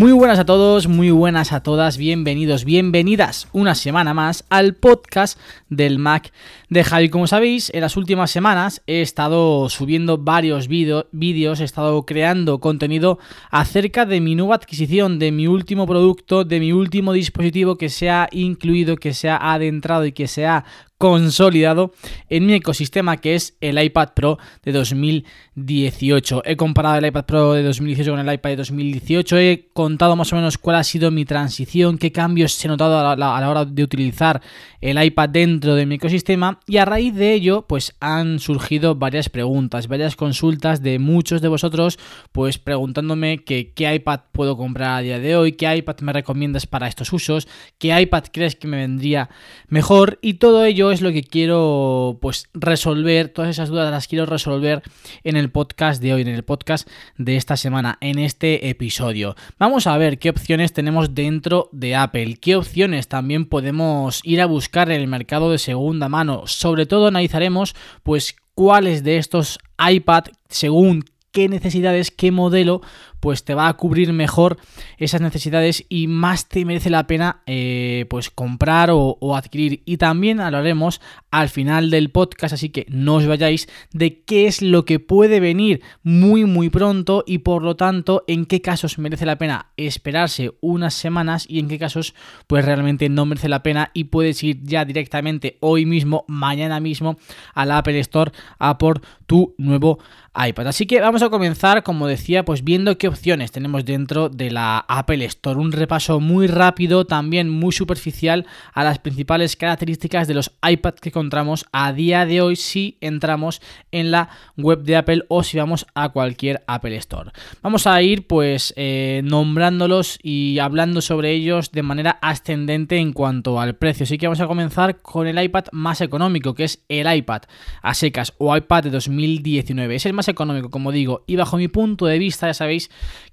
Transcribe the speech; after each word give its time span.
Muy 0.00 0.12
buenas 0.12 0.38
a 0.38 0.46
todos, 0.46 0.86
muy 0.86 1.10
buenas 1.10 1.52
a 1.52 1.62
todas, 1.62 1.98
bienvenidos, 1.98 2.64
bienvenidas 2.64 3.48
una 3.52 3.74
semana 3.74 4.14
más 4.14 4.46
al 4.48 4.74
podcast 4.74 5.38
del 5.68 5.98
Mac 5.98 6.32
de 6.70 6.84
Javi. 6.84 7.10
Como 7.10 7.26
sabéis, 7.26 7.70
en 7.74 7.82
las 7.82 7.98
últimas 7.98 8.30
semanas 8.30 8.80
he 8.86 9.02
estado 9.02 9.68
subiendo 9.68 10.16
varios 10.16 10.68
vídeos, 10.68 11.60
he 11.60 11.64
estado 11.64 12.06
creando 12.06 12.60
contenido 12.60 13.18
acerca 13.50 14.06
de 14.06 14.22
mi 14.22 14.36
nueva 14.36 14.54
adquisición, 14.54 15.18
de 15.18 15.32
mi 15.32 15.46
último 15.46 15.86
producto, 15.86 16.44
de 16.44 16.60
mi 16.60 16.72
último 16.72 17.12
dispositivo 17.12 17.76
que 17.76 17.90
se 17.90 18.08
ha 18.08 18.26
incluido, 18.32 18.96
que 18.96 19.12
se 19.12 19.28
ha 19.28 19.52
adentrado 19.52 20.06
y 20.06 20.12
que 20.12 20.28
se 20.28 20.46
ha 20.46 20.64
consolidado 21.00 21.94
en 22.28 22.44
mi 22.44 22.52
ecosistema 22.52 23.16
que 23.16 23.34
es 23.34 23.56
el 23.62 23.82
iPad 23.82 24.10
Pro 24.14 24.38
de 24.62 24.72
2018. 24.72 26.42
He 26.44 26.56
comparado 26.58 26.98
el 26.98 27.06
iPad 27.06 27.24
Pro 27.24 27.54
de 27.54 27.62
2018 27.62 28.10
con 28.10 28.20
el 28.20 28.34
iPad 28.34 28.50
de 28.50 28.56
2018, 28.56 29.38
he 29.38 29.68
contado 29.72 30.14
más 30.14 30.30
o 30.34 30.36
menos 30.36 30.58
cuál 30.58 30.76
ha 30.76 30.84
sido 30.84 31.10
mi 31.10 31.24
transición, 31.24 31.96
qué 31.96 32.12
cambios 32.12 32.62
he 32.62 32.68
notado 32.68 32.98
a 32.98 33.16
la, 33.16 33.48
hora 33.48 33.64
de 33.64 33.82
utilizar 33.82 34.42
el 34.82 35.02
iPad 35.02 35.30
dentro 35.30 35.74
de 35.74 35.86
mi 35.86 35.94
ecosistema. 35.94 36.60
Y 36.66 36.76
a 36.76 36.84
raíz 36.84 37.14
de 37.14 37.32
ello 37.32 37.64
pues 37.66 37.94
han 38.00 38.38
surgido 38.38 38.94
varias 38.94 39.30
preguntas, 39.30 39.88
varias 39.88 40.16
consultas 40.16 40.82
de 40.82 40.98
muchos 40.98 41.40
de 41.40 41.48
vosotros 41.48 41.98
pues 42.30 42.58
preguntándome 42.58 43.42
qué 43.42 43.94
iPad 43.94 44.20
puedo 44.32 44.58
comprar 44.58 44.98
a 44.98 45.00
día 45.00 45.18
de 45.18 45.34
hoy, 45.34 45.52
qué 45.52 45.74
iPad 45.74 46.00
me 46.00 46.12
recomiendas 46.12 46.66
para 46.66 46.88
estos 46.88 47.10
usos, 47.14 47.48
qué 47.78 47.98
iPad 47.98 48.24
crees 48.30 48.54
que 48.54 48.68
me 48.68 48.76
vendría 48.76 49.30
mejor. 49.68 50.18
Y 50.20 50.34
todo 50.34 50.62
ello 50.66 50.89
es 50.92 51.00
lo 51.00 51.12
que 51.12 51.22
quiero 51.22 52.18
pues 52.20 52.48
resolver, 52.54 53.28
todas 53.28 53.50
esas 53.50 53.68
dudas 53.68 53.90
las 53.90 54.08
quiero 54.08 54.26
resolver 54.26 54.82
en 55.24 55.36
el 55.36 55.50
podcast 55.50 56.02
de 56.02 56.14
hoy, 56.14 56.22
en 56.22 56.28
el 56.28 56.42
podcast 56.42 56.88
de 57.16 57.36
esta 57.36 57.56
semana, 57.56 57.98
en 58.00 58.18
este 58.18 58.68
episodio. 58.68 59.36
Vamos 59.58 59.86
a 59.86 59.96
ver 59.98 60.18
qué 60.18 60.30
opciones 60.30 60.72
tenemos 60.72 61.14
dentro 61.14 61.68
de 61.72 61.94
Apple, 61.96 62.36
qué 62.40 62.56
opciones 62.56 63.08
también 63.08 63.46
podemos 63.46 64.20
ir 64.24 64.40
a 64.40 64.46
buscar 64.46 64.90
en 64.90 65.00
el 65.00 65.06
mercado 65.06 65.50
de 65.50 65.58
segunda 65.58 66.08
mano. 66.08 66.42
Sobre 66.46 66.86
todo 66.86 67.08
analizaremos 67.08 67.74
pues 68.02 68.36
cuáles 68.54 69.04
de 69.04 69.18
estos 69.18 69.58
iPad 69.78 70.24
según 70.48 71.04
qué 71.32 71.48
necesidades, 71.48 72.10
qué 72.10 72.32
modelo 72.32 72.82
pues 73.20 73.44
te 73.44 73.54
va 73.54 73.68
a 73.68 73.74
cubrir 73.74 74.12
mejor 74.12 74.58
esas 74.98 75.20
necesidades 75.20 75.84
y 75.88 76.06
más 76.06 76.48
te 76.48 76.64
merece 76.64 76.90
la 76.90 77.06
pena 77.06 77.42
eh, 77.46 78.06
pues 78.10 78.30
comprar 78.30 78.90
o, 78.92 79.18
adquirir. 79.36 79.82
Y 79.84 79.98
también 79.98 80.40
hablaremos 80.40 81.00
al 81.30 81.48
final 81.48 81.90
del 81.90 82.10
podcast, 82.10 82.54
así 82.54 82.70
que 82.70 82.86
no 82.88 83.16
os 83.16 83.26
vayáis 83.26 83.68
de 83.92 84.22
qué 84.22 84.46
es 84.46 84.62
lo 84.62 84.84
que 84.84 84.98
puede 84.98 85.40
venir 85.40 85.82
muy 86.02 86.44
muy 86.44 86.70
pronto 86.70 87.22
y 87.26 87.38
por 87.38 87.62
lo 87.62 87.76
tanto 87.76 88.24
en 88.26 88.46
qué 88.46 88.60
casos 88.60 88.98
merece 88.98 89.26
la 89.26 89.38
pena 89.38 89.70
esperarse 89.76 90.52
unas 90.60 90.94
semanas 90.94 91.46
y 91.48 91.58
en 91.58 91.68
qué 91.68 91.78
casos 91.78 92.14
pues 92.46 92.64
realmente 92.64 93.08
no 93.08 93.26
merece 93.26 93.48
la 93.48 93.62
pena 93.62 93.90
y 93.94 94.04
puedes 94.04 94.42
ir 94.42 94.60
ya 94.62 94.84
directamente 94.84 95.58
hoy 95.60 95.86
mismo, 95.86 96.24
mañana 96.26 96.80
mismo 96.80 97.18
a 97.54 97.66
la 97.66 97.78
Apple 97.78 97.98
Store 98.00 98.32
a 98.58 98.78
por 98.78 99.00
tu 99.26 99.54
nuevo 99.58 99.98
iPad. 100.34 100.68
Así 100.68 100.86
que 100.86 101.00
vamos 101.00 101.22
a 101.22 101.30
comenzar, 101.30 101.82
como 101.82 102.06
decía, 102.06 102.44
pues 102.44 102.62
viendo 102.64 102.96
qué 102.98 103.08
opciones 103.10 103.52
tenemos 103.52 103.84
dentro 103.84 104.28
de 104.28 104.50
la 104.50 104.78
Apple 104.88 105.24
Store. 105.26 105.58
Un 105.58 105.72
repaso 105.72 106.20
muy 106.20 106.46
rápido, 106.46 107.04
también 107.04 107.48
muy 107.48 107.72
superficial 107.72 108.46
a 108.72 108.84
las 108.84 108.98
principales 108.98 109.56
características 109.56 110.26
de 110.26 110.34
los 110.34 110.52
iPads 110.66 111.00
que 111.00 111.10
encontramos 111.10 111.66
a 111.72 111.92
día 111.92 112.24
de 112.24 112.40
hoy 112.40 112.56
si 112.56 112.96
entramos 113.00 113.60
en 113.92 114.10
la 114.10 114.30
web 114.56 114.82
de 114.82 114.96
Apple 114.96 115.24
o 115.28 115.42
si 115.42 115.58
vamos 115.58 115.86
a 115.94 116.08
cualquier 116.10 116.62
Apple 116.66 116.96
Store. 116.96 117.32
Vamos 117.62 117.86
a 117.86 118.00
ir 118.02 118.26
pues 118.26 118.72
eh, 118.76 119.20
nombrándolos 119.24 120.18
y 120.22 120.58
hablando 120.58 121.00
sobre 121.00 121.32
ellos 121.32 121.72
de 121.72 121.82
manera 121.82 122.18
ascendente 122.22 122.96
en 122.96 123.12
cuanto 123.12 123.60
al 123.60 123.76
precio. 123.76 124.04
Así 124.04 124.18
que 124.18 124.26
vamos 124.26 124.40
a 124.40 124.46
comenzar 124.46 125.02
con 125.02 125.26
el 125.26 125.42
iPad 125.42 125.64
más 125.72 126.00
económico, 126.00 126.54
que 126.54 126.64
es 126.64 126.82
el 126.88 127.12
iPad 127.12 127.42
a 127.82 127.94
secas 127.94 128.32
o 128.38 128.56
iPad 128.56 128.84
de 128.84 128.90
2019. 128.90 129.96
Es 129.96 130.06
el 130.06 130.12
más 130.12 130.28
económico, 130.28 130.70
como 130.70 130.92
digo, 130.92 131.24
y 131.26 131.36
bajo 131.36 131.56
mi 131.56 131.68
punto 131.68 132.06
de 132.06 132.18
vista, 132.18 132.46
ya 132.46 132.54
sabéis 132.54 132.90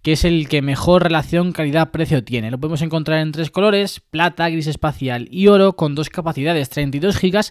que 0.08 0.14
es 0.14 0.24
el 0.24 0.48
que 0.48 0.62
mejor 0.62 1.04
relación 1.04 1.52
calidad-precio 1.52 2.24
tiene. 2.24 2.50
Lo 2.50 2.58
podemos 2.58 2.82
encontrar 2.82 3.20
en 3.20 3.34
tres 3.34 3.52
colores, 3.52 4.00
plata, 4.00 4.48
gris 4.48 4.68
espacial 4.68 5.28
y 5.32 5.48
oro, 5.48 5.76
con 5.76 5.96
dos 5.96 6.10
capacidades, 6.10 6.70
32 6.70 7.20
GB 7.20 7.42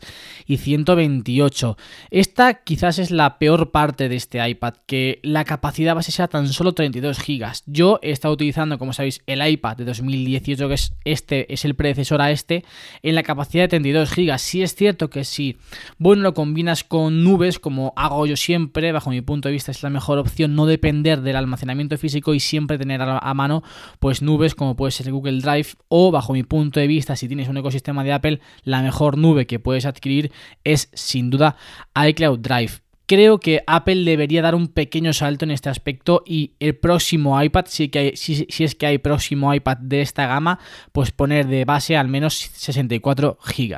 y 0.46 0.56
128. 0.56 1.76
Esta 2.10 2.54
quizás 2.54 2.98
es 2.98 3.10
la 3.10 3.38
peor 3.38 3.72
parte 3.72 4.08
de 4.08 4.16
este 4.16 4.48
iPad, 4.48 4.72
que 4.86 5.20
la 5.22 5.44
capacidad 5.44 5.94
base 5.94 6.12
sea 6.12 6.28
tan 6.28 6.48
solo 6.48 6.72
32 6.72 7.18
GB. 7.18 7.46
Yo 7.66 7.98
he 8.00 8.10
estado 8.10 8.32
utilizando, 8.32 8.78
como 8.78 8.94
sabéis, 8.94 9.22
el 9.26 9.46
iPad 9.46 9.76
de 9.76 9.84
2018, 9.84 10.68
que 10.68 10.74
es 10.74 10.94
este, 11.04 11.52
es 11.52 11.66
el 11.66 11.74
predecesor 11.74 12.22
a 12.22 12.30
este, 12.30 12.64
en 13.02 13.16
la 13.16 13.22
capacidad 13.22 13.64
de 13.64 13.68
32 13.68 14.14
GB. 14.14 14.38
Sí 14.38 14.62
es 14.62 14.74
cierto 14.74 15.10
que 15.10 15.24
si, 15.24 15.58
bueno, 15.98 16.22
lo 16.22 16.32
combinas 16.32 16.84
con 16.84 17.22
nubes, 17.22 17.58
como 17.58 17.92
hago 17.96 18.24
yo 18.24 18.36
siempre, 18.36 18.92
bajo 18.92 19.10
mi 19.10 19.20
punto 19.20 19.48
de 19.48 19.52
vista 19.52 19.72
es 19.72 19.82
la 19.82 19.90
mejor 19.90 20.16
opción, 20.16 20.54
no 20.54 20.64
depender 20.64 21.20
del 21.20 21.36
almacenamiento 21.36 21.98
físico 21.98 22.05
y 22.34 22.40
siempre 22.40 22.78
tener 22.78 23.02
a, 23.02 23.34
mano 23.34 23.62
pues 23.98 24.22
nubes 24.22 24.54
como 24.54 24.76
puede 24.76 24.92
ser 24.92 25.10
Google 25.10 25.40
Drive 25.40 25.68
o 25.88 26.10
bajo 26.10 26.32
mi 26.32 26.42
punto 26.42 26.80
de 26.80 26.86
vista 26.86 27.16
si 27.16 27.28
tienes 27.28 27.48
un 27.48 27.56
ecosistema 27.56 28.04
de 28.04 28.12
Apple 28.12 28.40
la 28.62 28.82
mejor 28.82 29.18
nube 29.18 29.46
que 29.46 29.58
puedes 29.58 29.86
adquirir 29.86 30.32
es 30.64 30.90
sin 30.92 31.30
duda 31.30 31.56
iCloud 31.94 32.40
Drive. 32.40 32.86
Creo 33.08 33.38
que 33.38 33.62
Apple 33.68 34.02
debería 34.04 34.42
dar 34.42 34.56
un 34.56 34.66
pequeño 34.66 35.12
salto 35.12 35.44
en 35.44 35.52
este 35.52 35.68
aspecto 35.68 36.24
y 36.26 36.54
el 36.58 36.74
próximo 36.74 37.40
iPad, 37.40 37.66
si, 37.68 37.88
que 37.88 38.14
si, 38.16 38.46
es 38.58 38.74
que 38.74 38.86
hay 38.86 38.98
próximo 38.98 39.54
iPad 39.54 39.76
de 39.76 40.00
esta 40.00 40.26
gama, 40.26 40.58
pues 40.90 41.12
poner 41.12 41.46
de 41.46 41.64
base 41.64 41.96
al 41.96 42.08
menos 42.08 42.34
64 42.34 43.38
GB. 43.40 43.76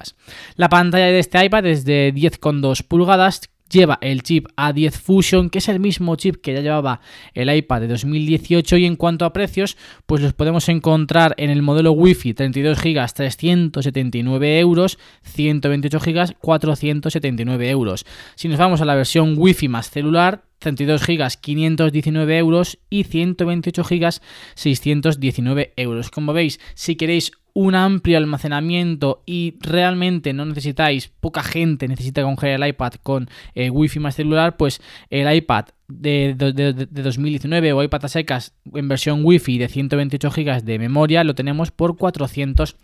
La 0.56 0.70
pantalla 0.70 1.06
de 1.06 1.18
este 1.18 1.44
iPad 1.44 1.66
es 1.66 1.84
de 1.84 2.14
10,2 2.14 2.82
pulgadas 2.84 3.50
lleva 3.70 3.98
el 4.00 4.22
chip 4.22 4.46
A10 4.56 4.92
Fusion, 4.92 5.50
que 5.50 5.58
es 5.58 5.68
el 5.68 5.80
mismo 5.80 6.16
chip 6.16 6.36
que 6.36 6.54
ya 6.54 6.60
llevaba 6.60 7.00
el 7.34 7.54
iPad 7.54 7.82
de 7.82 7.88
2018 7.88 8.76
y 8.76 8.86
en 8.86 8.96
cuanto 8.96 9.24
a 9.24 9.32
precios, 9.32 9.76
pues 10.06 10.22
los 10.22 10.32
podemos 10.32 10.68
encontrar 10.68 11.34
en 11.38 11.50
el 11.50 11.62
modelo 11.62 11.92
Wi-Fi 11.92 12.34
32 12.34 12.80
GB 12.80 13.12
379 13.12 14.58
euros, 14.58 14.98
128 15.22 15.98
GB 15.98 16.34
479 16.40 17.70
euros. 17.70 18.06
Si 18.34 18.48
nos 18.48 18.58
vamos 18.58 18.80
a 18.80 18.84
la 18.84 18.94
versión 18.94 19.34
Wi-Fi 19.36 19.68
más 19.68 19.90
celular, 19.90 20.44
32 20.58 21.06
GB 21.06 21.28
519 21.40 22.38
euros 22.38 22.78
y 22.90 23.04
128 23.04 23.84
GB 23.84 24.20
619 24.54 25.72
euros. 25.76 26.10
Como 26.10 26.32
veis, 26.32 26.58
si 26.74 26.96
queréis 26.96 27.32
un 27.58 27.74
amplio 27.74 28.18
almacenamiento 28.18 29.24
y 29.26 29.56
realmente 29.58 30.32
no 30.32 30.44
necesitáis, 30.44 31.08
poca 31.08 31.42
gente 31.42 31.88
necesita 31.88 32.22
coger 32.22 32.50
el 32.50 32.68
iPad 32.68 32.92
con 33.02 33.28
eh, 33.56 33.68
Wi-Fi 33.68 33.98
más 33.98 34.14
celular, 34.14 34.56
pues 34.56 34.80
el 35.10 35.34
iPad 35.34 35.64
de, 35.88 36.36
2019 36.36 37.72
o 37.72 37.82
iPad 37.82 38.04
a 38.04 38.08
secas 38.08 38.54
en 38.72 38.86
versión 38.86 39.22
Wi-Fi 39.24 39.58
de 39.58 39.68
128 39.68 40.30
GB 40.30 40.62
de 40.62 40.78
memoria 40.78 41.24
lo 41.24 41.34
tenemos 41.34 41.72
por 41.72 41.96
400 41.96 42.76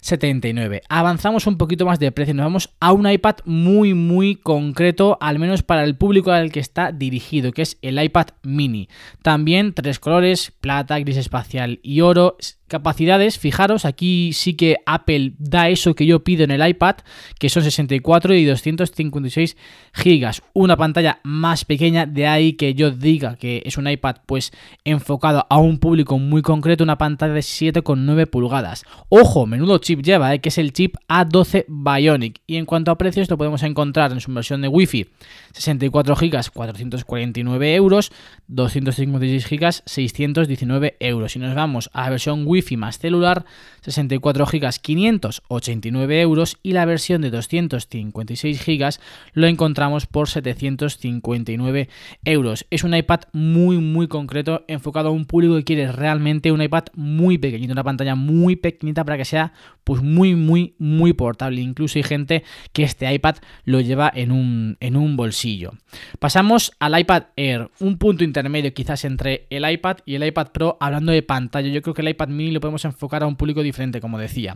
79. 0.00 0.82
Avanzamos 0.88 1.46
un 1.46 1.58
poquito 1.58 1.84
más 1.84 1.98
de 1.98 2.12
precio, 2.12 2.32
nos 2.32 2.46
vamos 2.46 2.70
a 2.80 2.92
un 2.92 3.10
iPad 3.10 3.36
muy 3.44 3.92
muy 3.94 4.36
concreto, 4.36 5.18
al 5.20 5.38
menos 5.38 5.62
para 5.62 5.82
el 5.82 5.96
público 5.96 6.30
al 6.30 6.52
que 6.52 6.60
está 6.60 6.92
dirigido, 6.92 7.52
que 7.52 7.62
es 7.62 7.78
el 7.82 8.02
iPad 8.02 8.28
mini. 8.42 8.88
También 9.22 9.74
tres 9.74 9.98
colores, 9.98 10.52
plata, 10.60 10.98
gris 11.00 11.16
espacial 11.16 11.80
y 11.82 12.00
oro. 12.02 12.36
Capacidades, 12.68 13.38
fijaros, 13.38 13.84
aquí 13.84 14.32
sí 14.32 14.54
que 14.54 14.78
Apple 14.86 15.34
da 15.38 15.68
eso 15.68 15.94
que 15.94 16.04
yo 16.04 16.24
pido 16.24 16.42
en 16.42 16.50
el 16.50 16.66
iPad, 16.66 16.96
que 17.38 17.48
son 17.48 17.62
64 17.62 18.34
y 18.34 18.44
256 18.44 19.56
gigas. 19.92 20.42
Una 20.52 20.76
pantalla 20.76 21.20
más 21.22 21.64
pequeña 21.64 22.06
de 22.06 22.26
ahí 22.26 22.54
que 22.54 22.74
yo 22.74 22.90
diga 22.90 23.36
que 23.36 23.62
es 23.64 23.78
un 23.78 23.88
iPad 23.88 24.16
pues 24.26 24.50
enfocado 24.84 25.46
a 25.48 25.58
un 25.58 25.78
público 25.78 26.18
muy 26.18 26.42
concreto, 26.42 26.82
una 26.82 26.98
pantalla 26.98 27.34
de 27.34 27.40
7,9 27.40 28.28
pulgadas. 28.28 28.82
Ojo, 29.10 29.46
menudo 29.46 29.78
chip 29.78 30.02
lleva, 30.02 30.34
¿eh? 30.34 30.40
que 30.40 30.48
es 30.48 30.58
el 30.58 30.72
chip 30.72 30.96
A12 31.08 31.66
Bionic. 31.68 32.40
Y 32.48 32.56
en 32.56 32.66
cuanto 32.66 32.90
a 32.90 32.98
precios, 32.98 33.30
lo 33.30 33.38
podemos 33.38 33.62
encontrar 33.62 34.10
en 34.10 34.20
su 34.20 34.32
versión 34.32 34.60
de 34.60 34.66
Wi-Fi 34.66 35.06
64 35.52 36.16
GB 36.16 36.50
449 36.52 37.74
euros, 37.76 38.10
256 38.48 39.48
GB 39.48 39.82
619 39.84 40.96
euros. 40.98 41.30
Si 41.30 41.38
nos 41.38 41.54
vamos 41.54 41.90
a 41.92 42.02
la 42.02 42.10
versión 42.10 42.42
Wi-Fi 42.44 42.55
más 42.76 42.98
celular, 42.98 43.44
64 43.82 44.46
GB 44.46 44.70
589 44.80 46.20
euros 46.20 46.56
y 46.62 46.72
la 46.72 46.84
versión 46.84 47.22
de 47.22 47.30
256 47.30 48.64
GB 48.64 48.98
lo 49.34 49.46
encontramos 49.46 50.06
por 50.06 50.28
759 50.28 51.88
euros. 52.24 52.66
Es 52.70 52.84
un 52.84 52.94
iPad 52.94 53.20
muy 53.32 53.78
muy 53.78 54.08
concreto 54.08 54.64
enfocado 54.68 55.08
a 55.08 55.12
un 55.12 55.26
público 55.26 55.56
que 55.56 55.64
quiere 55.64 55.92
realmente 55.92 56.52
un 56.52 56.62
iPad 56.62 56.84
muy 56.94 57.38
pequeñito, 57.38 57.72
una 57.72 57.84
pantalla 57.84 58.14
muy 58.14 58.56
pequeñita 58.56 59.04
para 59.04 59.18
que 59.18 59.24
sea 59.24 59.52
pues 59.84 60.02
muy 60.02 60.34
muy 60.34 60.74
muy 60.78 61.12
portable. 61.12 61.60
Incluso 61.60 61.98
hay 61.98 62.02
gente 62.02 62.42
que 62.72 62.82
este 62.82 63.12
iPad 63.12 63.36
lo 63.64 63.80
lleva 63.80 64.10
en 64.14 64.32
un, 64.32 64.76
en 64.80 64.96
un 64.96 65.16
bolsillo. 65.16 65.72
Pasamos 66.18 66.72
al 66.80 66.98
iPad 66.98 67.24
Air, 67.36 67.70
un 67.80 67.98
punto 67.98 68.24
intermedio 68.24 68.72
quizás 68.74 69.04
entre 69.04 69.46
el 69.50 69.68
iPad 69.70 69.98
y 70.04 70.14
el 70.14 70.26
iPad 70.26 70.48
Pro 70.48 70.76
hablando 70.80 71.12
de 71.12 71.22
pantalla. 71.22 71.68
Yo 71.68 71.82
creo 71.82 71.94
que 71.94 72.02
el 72.02 72.08
iPad 72.08 72.28
mini 72.28 72.45
lo 72.50 72.60
podemos 72.60 72.84
enfocar 72.84 73.22
a 73.22 73.26
un 73.26 73.36
público 73.36 73.62
diferente, 73.62 74.00
como 74.00 74.18
decía. 74.18 74.54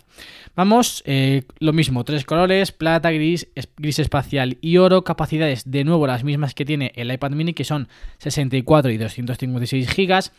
Vamos, 0.54 1.02
eh, 1.06 1.42
lo 1.58 1.72
mismo, 1.72 2.04
tres 2.04 2.25
colores, 2.25 2.72
plata, 2.72 3.10
gris, 3.10 3.48
gris 3.76 3.98
espacial 3.98 4.58
y 4.60 4.76
oro, 4.76 5.04
capacidades 5.04 5.70
de 5.70 5.84
nuevo 5.84 6.06
las 6.06 6.25
mismas 6.25 6.54
que 6.54 6.64
tiene 6.64 6.92
el 6.94 7.12
iPad 7.12 7.32
mini, 7.32 7.54
que 7.54 7.64
son 7.64 7.88
64 8.19 8.90
y 8.90 8.96
256 8.98 9.90
gigas. 9.90 10.32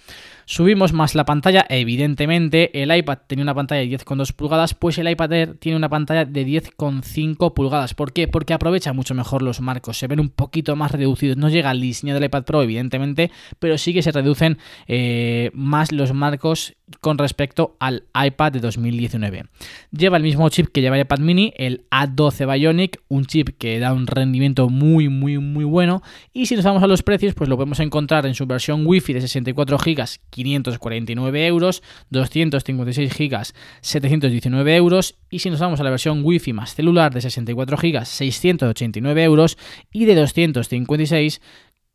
Subimos 0.46 0.92
más 0.92 1.16
la 1.16 1.26
pantalla, 1.26 1.66
evidentemente 1.70 2.82
el 2.82 2.94
iPad 2.96 3.20
tenía 3.28 3.44
una 3.44 3.56
pantalla 3.56 3.82
de 3.82 3.88
10,2 3.88 4.34
pulgadas, 4.34 4.74
pues 4.74 4.98
el 4.98 5.10
iPad 5.10 5.32
Air 5.32 5.58
tiene 5.58 5.78
una 5.78 5.90
pantalla 5.90 6.26
de 6.26 6.46
10,5 6.46 7.54
pulgadas. 7.54 7.94
¿Por 7.94 8.12
qué? 8.12 8.28
Porque 8.28 8.54
aprovecha 8.54 8.94
mucho 8.94 9.14
mejor 9.14 9.42
los 9.42 9.62
marcos, 9.62 9.98
se 9.98 10.08
ven 10.08 10.20
un 10.20 10.30
poquito 10.30 10.76
más 10.76 10.92
reducidos. 10.92 11.38
No 11.38 11.50
llega 11.50 11.70
al 11.70 11.82
diseño 11.82 12.14
del 12.14 12.26
iPad 12.26 12.44
Pro, 12.44 12.64
evidentemente, 12.64 13.32
pero 13.60 13.78
sí 13.78 13.94
que 13.94 14.02
se 14.02 14.12
reducen 14.12 14.58
eh, 14.88 15.52
más 15.54 15.92
los 15.92 16.14
marcos 16.14 16.76
con 17.00 17.18
respecto 17.18 17.41
al 17.80 18.04
iPad 18.14 18.52
de 18.52 18.60
2019. 18.60 19.46
Lleva 19.92 20.18
el 20.18 20.24
mismo 20.24 20.50
chip 20.50 20.68
que 20.68 20.82
lleva 20.82 20.96
el 20.96 21.04
iPad 21.04 21.20
mini, 21.20 21.54
el 21.58 21.86
A12 21.90 22.52
Bionic, 22.52 23.02
un 23.08 23.26
chip 23.26 23.50
que 23.58 23.80
da 23.80 23.94
un 23.94 24.08
rendimiento 24.08 24.70
muy 24.70 25.10
muy 25.10 25.38
muy 25.38 25.64
bueno 25.64 26.02
y 26.34 26.46
si 26.46 26.56
nos 26.56 26.66
vamos 26.66 26.84
a 26.84 26.88
los 26.88 27.04
precios 27.04 27.34
pues 27.34 27.50
lo 27.50 27.58
podemos 27.58 27.80
encontrar 27.80 28.26
en 28.26 28.36
su 28.36 28.46
versión 28.46 28.86
Wi-Fi 28.86 29.14
de 29.14 29.22
64 29.22 29.78
GB 29.78 30.06
549 30.30 31.48
euros, 31.48 31.84
256 32.10 33.18
GB 33.18 33.44
719 33.82 34.76
euros 34.76 35.16
y 35.30 35.40
si 35.40 35.50
nos 35.50 35.60
vamos 35.60 35.80
a 35.80 35.84
la 35.84 35.90
versión 35.90 36.22
Wi-Fi 36.24 36.54
más 36.54 36.76
celular 36.76 37.14
de 37.14 37.22
64 37.22 37.78
GB 37.78 38.06
689 38.06 39.24
euros 39.24 39.58
y 39.92 40.06
de 40.06 40.16
256 40.16 41.42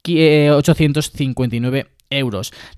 859 0.09 1.79
euros. 1.79 1.96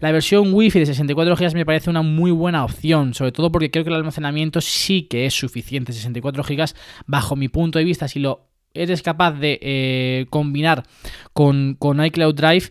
La 0.01 0.13
versión 0.13 0.53
Wi-Fi 0.53 0.81
de 0.81 0.87
64 0.87 1.37
GB 1.37 1.55
me 1.55 1.67
parece 1.67 1.91
una 1.91 2.03
muy 2.03 2.31
buena 2.31 2.65
opción, 2.65 3.15
sobre 3.15 3.33
todo 3.33 3.53
porque 3.53 3.71
creo 3.71 3.85
que 3.85 3.91
el 3.91 3.97
almacenamiento 3.97 4.61
sí 4.61 5.03
que 5.03 5.27
es 5.27 5.35
suficiente. 5.35 5.93
64 5.93 6.43
GB, 6.43 6.65
bajo 7.07 7.37
mi 7.37 7.49
punto 7.49 7.79
de 7.79 7.85
vista, 7.85 8.09
si 8.09 8.21
lo 8.21 8.49
eres 8.75 9.03
capaz 9.03 9.33
de 9.33 9.59
eh, 9.63 10.27
combinar 10.31 10.85
con, 11.33 11.77
con 11.79 12.05
iCloud 12.05 12.35
Drive, 12.35 12.71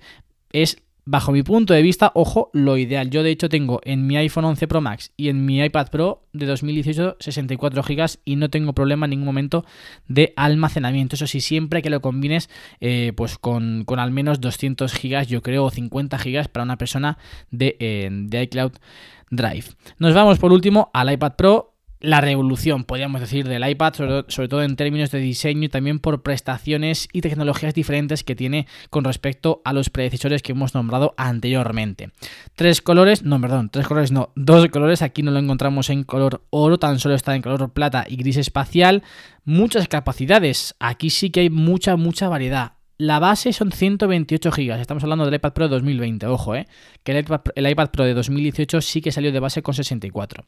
es 0.52 0.82
bajo 1.08 1.32
mi 1.32 1.42
punto 1.42 1.74
de 1.74 1.82
vista, 1.82 2.12
ojo, 2.16 2.50
lo 2.52 2.78
ideal. 2.78 3.10
Yo 3.10 3.24
de 3.24 3.32
hecho 3.32 3.48
tengo 3.48 3.80
en 3.86 4.06
mi 4.06 4.18
iPhone 4.18 4.44
11 4.44 4.68
Pro 4.68 4.82
Max 4.82 5.14
y 5.16 5.30
en 5.30 5.46
mi 5.46 5.64
iPad 5.64 5.88
Pro 5.90 6.24
de 6.34 6.46
2018 6.46 7.16
64 7.20 7.82
GB 7.82 8.20
y 8.26 8.36
no 8.36 8.50
tengo 8.50 8.74
problema 8.74 9.06
en 9.06 9.12
ningún 9.12 9.26
momento 9.26 9.66
de 10.10 10.34
almacenamiento. 10.36 11.16
Eso 11.16 11.26
sí, 11.26 11.40
siempre 11.40 11.82
que 11.82 11.90
lo 11.90 12.02
combines 12.02 12.50
eh, 12.82 13.14
pues 13.16 13.38
con, 13.38 13.86
al 13.88 14.12
menos 14.12 14.42
200 14.42 14.94
GB, 14.94 15.26
yo 15.28 15.42
creo, 15.42 15.64
o 15.64 15.72
50 15.72 16.18
GB 16.18 16.50
para 16.50 16.66
una 16.66 16.78
persona 16.78 17.18
de, 17.52 17.78
eh, 17.80 18.10
de 18.12 18.44
iCloud 18.44 18.74
Drive. 19.32 19.68
Nos 20.00 20.14
vamos 20.14 20.40
por 20.40 20.52
último 20.52 20.92
al 20.94 21.12
iPad 21.12 21.36
Pro 21.38 21.77
la 22.00 22.22
revolución, 22.22 22.84
podríamos 22.84 23.22
decir, 23.22 23.48
del 23.48 23.68
iPad, 23.68 23.94
sobre, 24.28 24.48
todo 24.48 24.64
en 24.64 24.76
términos 24.76 25.12
de 25.12 25.20
diseño 25.20 25.66
y 25.66 25.70
también 25.70 26.00
por 26.00 26.22
prestaciones 26.22 27.08
y 27.12 27.22
tecnologías 27.22 27.74
diferentes 27.74 28.24
que 28.24 28.36
tiene 28.36 28.68
con 28.90 29.04
respecto 29.04 29.62
a 29.66 29.74
los 29.74 29.90
predecesores 29.90 30.42
que 30.42 30.52
hemos 30.52 30.76
nombrado 30.76 31.14
anteriormente. 31.18 32.12
Tres 32.56 32.82
colores, 32.82 33.24
no, 33.24 33.42
perdón, 33.42 33.70
tres 33.70 33.88
colores 33.88 34.12
no, 34.12 34.32
dos 34.36 34.68
colores, 34.70 35.02
aquí 35.02 35.24
no 35.24 35.32
lo 35.32 35.40
encontramos 35.40 35.90
en 35.90 36.04
color 36.04 36.44
oro, 36.50 36.78
tan 36.78 37.00
solo 37.00 37.16
está 37.16 37.36
en 37.36 37.42
color 37.42 37.72
plata 37.72 38.06
y 38.08 38.18
gris 38.18 38.38
espacial. 38.38 39.04
Muchas 39.46 39.88
capacidades, 39.88 40.76
aquí 40.80 41.10
sí 41.10 41.30
que 41.30 41.42
hay 41.42 41.50
mucha, 41.50 41.96
mucha 41.96 42.30
variedad. 42.30 42.77
La 43.00 43.20
base 43.20 43.54
son 43.54 43.72
128 43.72 44.50
GB. 44.50 44.80
Estamos 44.80 45.04
hablando 45.04 45.26
del 45.26 45.36
iPad 45.36 45.54
Pro 45.54 45.66
de 45.66 45.76
2020. 45.76 46.26
Ojo, 46.26 46.56
eh, 46.56 46.66
que 47.04 47.12
el 47.12 47.68
iPad, 47.70 47.92
Pro 47.92 48.06
de 48.06 48.16
2018 48.16 48.82
sí 48.82 49.02
que 49.02 49.12
salió 49.12 49.32
de 49.32 49.40
base 49.40 49.62
con 49.62 49.76
64. 49.76 50.46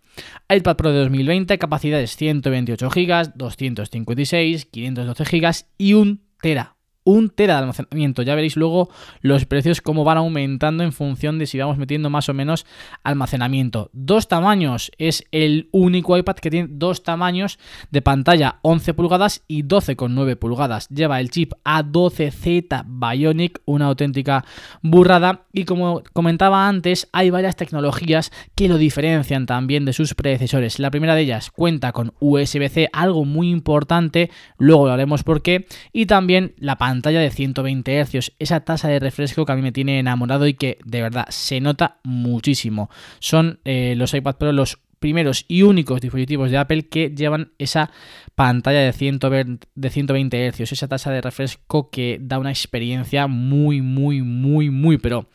iPad 0.50 0.76
Pro 0.76 0.92
de 0.92 1.00
2020, 1.00 1.60
capacidades 1.60 2.16
128 2.16 2.90
GB, 2.90 3.34
256, 3.36 4.66
512 4.66 5.24
GB 5.26 5.52
y 5.78 5.94
1 5.94 6.18
tera 6.42 6.79
un 7.10 7.30
tera 7.30 7.56
de 7.56 7.60
almacenamiento. 7.62 8.22
Ya 8.22 8.36
veréis 8.36 8.56
luego 8.56 8.90
los 9.22 9.46
precios 9.46 9.82
cómo 9.82 10.04
van 10.04 10.18
aumentando 10.18 10.84
en 10.84 10.92
función 10.92 11.40
de 11.40 11.48
si 11.48 11.58
vamos 11.58 11.78
metiendo 11.78 12.10
más 12.10 12.30
o 12.30 12.34
menos 12.34 12.66
almacenamiento. 13.04 13.90
Dos 13.94 14.28
tamaños, 14.28 14.92
es 14.98 15.26
el 15.32 15.70
único 15.72 16.18
iPad 16.18 16.36
que 16.36 16.52
tiene 16.52 16.70
dos 16.72 17.04
tamaños 17.04 17.58
de 17.90 18.02
pantalla 18.02 18.60
11 18.62 18.94
pulgadas 18.94 19.44
y 19.48 19.64
12,9 19.64 20.36
pulgadas. 20.38 20.88
Lleva 20.90 21.20
el 21.20 21.32
chip 21.32 21.54
A12Z 21.66 22.84
Bionic, 22.86 23.62
una 23.66 23.88
auténtica 23.88 24.46
burrada 24.84 25.46
y 25.52 25.66
como 25.66 26.04
comentaba 26.14 26.68
antes, 26.68 27.10
hay 27.12 27.32
varias 27.32 27.56
tecnologías 27.56 28.32
que 28.56 28.68
lo 28.68 28.78
diferencian 28.78 29.48
también 29.48 29.86
de 29.86 29.94
sus 29.94 30.14
predecesores. 30.14 30.78
La 30.78 30.92
primera 30.92 31.16
de 31.16 31.22
ellas 31.22 31.50
cuenta 31.50 31.92
con 31.92 32.14
USB-C, 32.20 32.90
algo 32.94 33.26
muy 33.26 33.50
importante, 33.50 34.30
luego 34.58 34.86
lo 34.86 34.94
haremos 34.94 35.24
por 35.24 35.42
qué, 35.42 35.66
y 35.92 36.06
también 36.06 36.54
la 36.58 36.78
pantalla 36.78 36.99
pantalla 37.00 37.22
de 37.22 37.32
120 37.32 38.04
Hz, 38.04 38.34
esa 38.40 38.60
tasa 38.60 38.90
de 38.90 39.00
refresco 39.00 39.46
que 39.46 39.52
a 39.54 39.56
mí 39.56 39.62
me 39.62 39.72
tiene 39.72 40.00
enamorado 40.00 40.48
y 40.48 40.54
que 40.54 40.80
de 40.84 41.02
verdad 41.02 41.26
se 41.30 41.62
nota 41.62 42.00
muchísimo. 42.04 42.90
Son 43.20 43.62
eh, 43.64 43.94
los 43.96 44.14
iPad 44.14 44.36
Pro 44.36 44.52
los 44.52 44.80
primeros 45.00 45.46
y 45.48 45.62
únicos 45.62 46.02
dispositivos 46.02 46.52
de 46.52 46.58
Apple 46.58 46.90
que 46.90 47.12
llevan 47.16 47.54
esa 47.58 47.90
pantalla 48.36 48.82
de 48.82 48.92
120, 48.92 49.66
de 49.74 49.90
120 49.90 50.52
Hz, 50.52 50.74
esa 50.74 50.90
tasa 50.90 51.10
de 51.12 51.22
refresco 51.22 51.90
que 51.90 52.18
da 52.22 52.38
una 52.38 52.50
experiencia 52.50 53.28
muy, 53.28 53.82
muy, 53.82 54.22
muy, 54.22 54.70
muy, 54.70 54.98
pero 54.98 55.30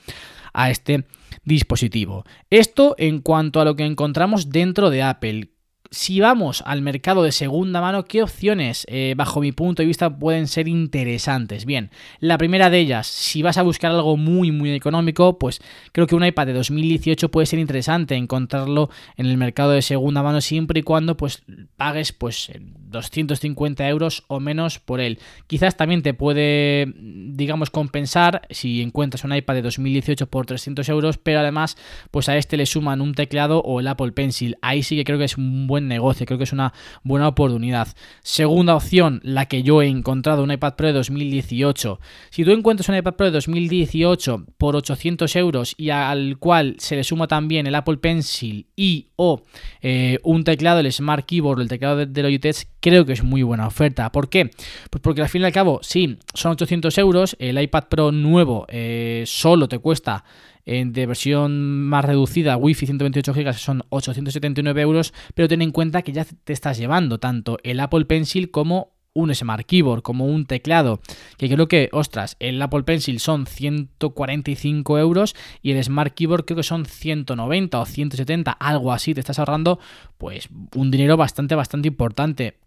a 0.53 0.69
este 0.69 1.07
dispositivo. 1.45 2.25
Esto 2.51 2.95
en 2.99 3.21
cuanto 3.21 3.63
a 3.63 3.65
lo 3.65 3.75
que 3.75 3.87
encontramos 3.87 4.51
dentro 4.51 4.91
de 4.91 5.03
Apple. 5.03 5.49
Si 5.95 6.19
vamos 6.19 6.65
al 6.67 6.83
mercado 6.83 7.23
de 7.23 7.31
segunda 7.31 7.81
mano, 7.81 8.05
¿qué 8.05 8.25
opciones, 8.25 8.85
eh, 8.89 9.15
bajo 9.17 9.41
mi 9.41 9.53
punto 9.53 9.81
de 9.81 9.87
vista, 9.87 10.19
pueden 10.19 10.49
ser 10.49 10.67
interesantes? 10.67 11.67
Bien, 11.67 11.91
la 12.19 12.37
primera 12.37 12.69
de 12.69 12.81
ellas, 12.81 13.07
si 13.07 13.43
vas 13.43 13.59
a 13.59 13.63
buscar 13.63 13.93
algo 13.93 14.17
muy, 14.17 14.51
muy 14.51 14.73
económico, 14.73 15.39
pues 15.39 15.61
creo 15.93 16.09
que 16.09 16.17
un 16.17 16.25
iPad 16.25 16.49
de 16.49 16.53
2018 16.55 17.31
puede 17.31 17.47
ser 17.47 17.61
interesante 17.61 18.17
encontrarlo 18.17 18.91
en 19.17 19.27
el 19.27 19.37
mercado 19.37 19.71
de 19.71 19.83
segunda 19.83 20.25
mano 20.25 20.41
siempre 20.41 20.81
y 20.81 20.83
cuando 20.83 21.17
pues 21.17 21.45
pagues 21.77 22.13
pues 22.13 22.51
250 22.95 23.87
euros 23.89 24.25
o 24.29 24.41
menos 24.41 24.79
por 24.79 25.01
él. 25.01 25.19
Quizás 25.47 25.77
también 25.77 26.03
te 26.03 26.15
puede, 26.15 26.93
digamos, 26.97 27.71
compensar 27.71 28.47
si 28.51 28.81
encuentras 28.81 29.25
un 29.25 29.35
iPad 29.35 29.55
de 29.55 29.63
2018 29.63 30.27
por 30.29 30.47
300 30.47 30.89
euros, 30.89 31.19
pero 31.19 31.41
además 31.41 31.77
pues 32.11 32.29
a 32.29 32.37
este 32.37 32.57
le 32.57 32.67
suman 32.67 33.01
un 33.01 33.15
teclado 33.15 33.61
o 33.61 33.81
el 33.81 33.89
Apple 33.89 34.13
Pencil. 34.13 34.57
Ahí 34.63 34.83
sí 34.83 34.97
que 34.97 35.05
creo 35.05 35.19
que 35.19 35.25
es 35.25 35.37
un 35.37 35.67
buen 35.67 35.89
negocio, 35.89 36.27
creo 36.27 36.39
que 36.39 36.45
es 36.45 36.53
una 36.53 36.73
buena 37.03 37.29
oportunidad. 37.29 37.89
Segunda 38.23 38.75
opción, 38.75 39.21
la 39.23 39.47
que 39.47 39.63
yo 39.63 39.83
he 39.83 39.89
encontrado, 39.89 40.43
un 40.43 40.53
iPad 40.53 40.75
Pro 40.75 40.87
de 40.89 40.93
2018. 40.95 42.01
Si 42.31 42.45
tú 42.45 42.51
encuentras 42.53 42.89
un 42.89 42.97
iPad 42.97 43.15
Pro 43.15 43.27
de 43.27 43.33
2018 43.33 44.47
por 44.57 44.77
800 44.77 45.37
euros 45.37 45.75
y 45.77 45.91
al 45.91 46.39
cual 46.39 46.77
se 46.79 46.97
le 46.97 47.05
suma 47.05 47.27
también 47.27 47.67
el 47.67 47.75
Apple 47.75 47.99
Pencil 47.99 48.67
y 48.77 49.09
o 49.17 49.43
eh, 49.81 50.19
un 50.23 50.45
teclado, 50.45 50.81
el 50.81 50.93
Smart 50.93 51.27
Keyboard, 51.27 51.61
el 51.61 51.69
teclado 51.69 51.97
de, 51.97 52.07
de 52.07 52.23
Logitech, 52.23 52.67
creo 52.85 53.07
que 53.07 53.15
es 53.15 53.23
muy 53.23 53.43
buena 53.43 53.67
oferta. 53.67 54.13
¿Por 54.13 54.29
qué? 54.29 54.51
Pues 54.91 55.01
porque 55.01 55.23
al 55.23 55.31
fin 55.31 55.41
y 55.41 55.47
al 55.47 55.53
cabo, 55.53 55.81
sí, 55.83 56.19
son 56.35 56.53
800 56.53 56.99
euros, 56.99 57.35
el 57.39 57.59
iPad 57.59 57.85
Pro 57.89 58.13
nuevo 58.13 58.67
eh, 58.69 59.25
solo 59.27 59.69
te 59.69 59.79
cuesta 59.79 60.23
de 60.67 61.07
versión 61.07 61.83
más 61.83 62.07
reducida, 62.07 62.57
Wi-Fi 62.57 62.87
128 62.87 63.35
GB, 63.35 63.53
son 63.53 63.83
879 63.91 64.81
euros, 64.81 65.13
pero 65.35 65.47
ten 65.47 65.61
en 65.61 65.73
cuenta 65.73 66.01
que 66.01 66.13
ya 66.13 66.25
te 66.25 66.55
estás 66.55 66.79
llevando 66.79 67.19
tanto 67.19 67.59
el 67.65 67.81
Apple 67.81 68.07
Pencil 68.07 68.51
como 68.51 68.95
un 69.13 69.35
Smart 69.35 69.67
Keyboard, 69.67 70.03
como 70.03 70.27
un 70.27 70.47
teclado, 70.47 71.01
que 71.37 71.49
creo 71.49 71.69
que, 71.69 71.91
ostras, 71.93 72.37
el 72.41 72.61
Apple 72.61 72.83
Pencil 72.83 73.21
son 73.21 73.47
145 73.47 74.99
euros 74.99 75.37
y 75.63 75.73
el 75.73 75.85
Smart 75.85 76.15
Keyboard 76.15 76.47
creo 76.47 76.57
que 76.57 76.63
son 76.63 76.87
190 76.87 77.79
o 77.79 77.87
170, 77.87 78.53
algo 78.53 78.93
así, 78.93 79.15
te 79.15 79.21
estás 79.21 79.39
ahorrando 79.39 79.79
pues 80.17 80.49
un 80.75 80.91
dinero 80.91 81.17
bastante, 81.17 81.55
bastante 81.55 81.89
importante 81.89 82.64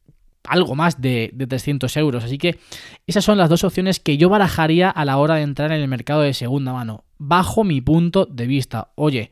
algo 0.47 0.75
más 0.75 1.01
de, 1.01 1.31
de, 1.33 1.47
300 1.47 1.95
euros. 1.97 2.23
Así 2.23 2.37
que 2.37 2.57
esas 3.05 3.23
son 3.23 3.37
las 3.37 3.49
dos 3.49 3.63
opciones 3.63 3.99
que 3.99 4.17
yo 4.17 4.29
barajaría 4.29 4.89
a 4.89 5.05
la 5.05 5.17
hora 5.17 5.35
de 5.35 5.41
entrar 5.41 5.71
en 5.71 5.81
el 5.81 5.87
mercado 5.87 6.21
de 6.21 6.33
segunda 6.33 6.73
mano, 6.73 7.03
bajo 7.17 7.63
mi 7.63 7.81
punto 7.81 8.25
de 8.25 8.47
vista. 8.47 8.91
Oye, 8.95 9.31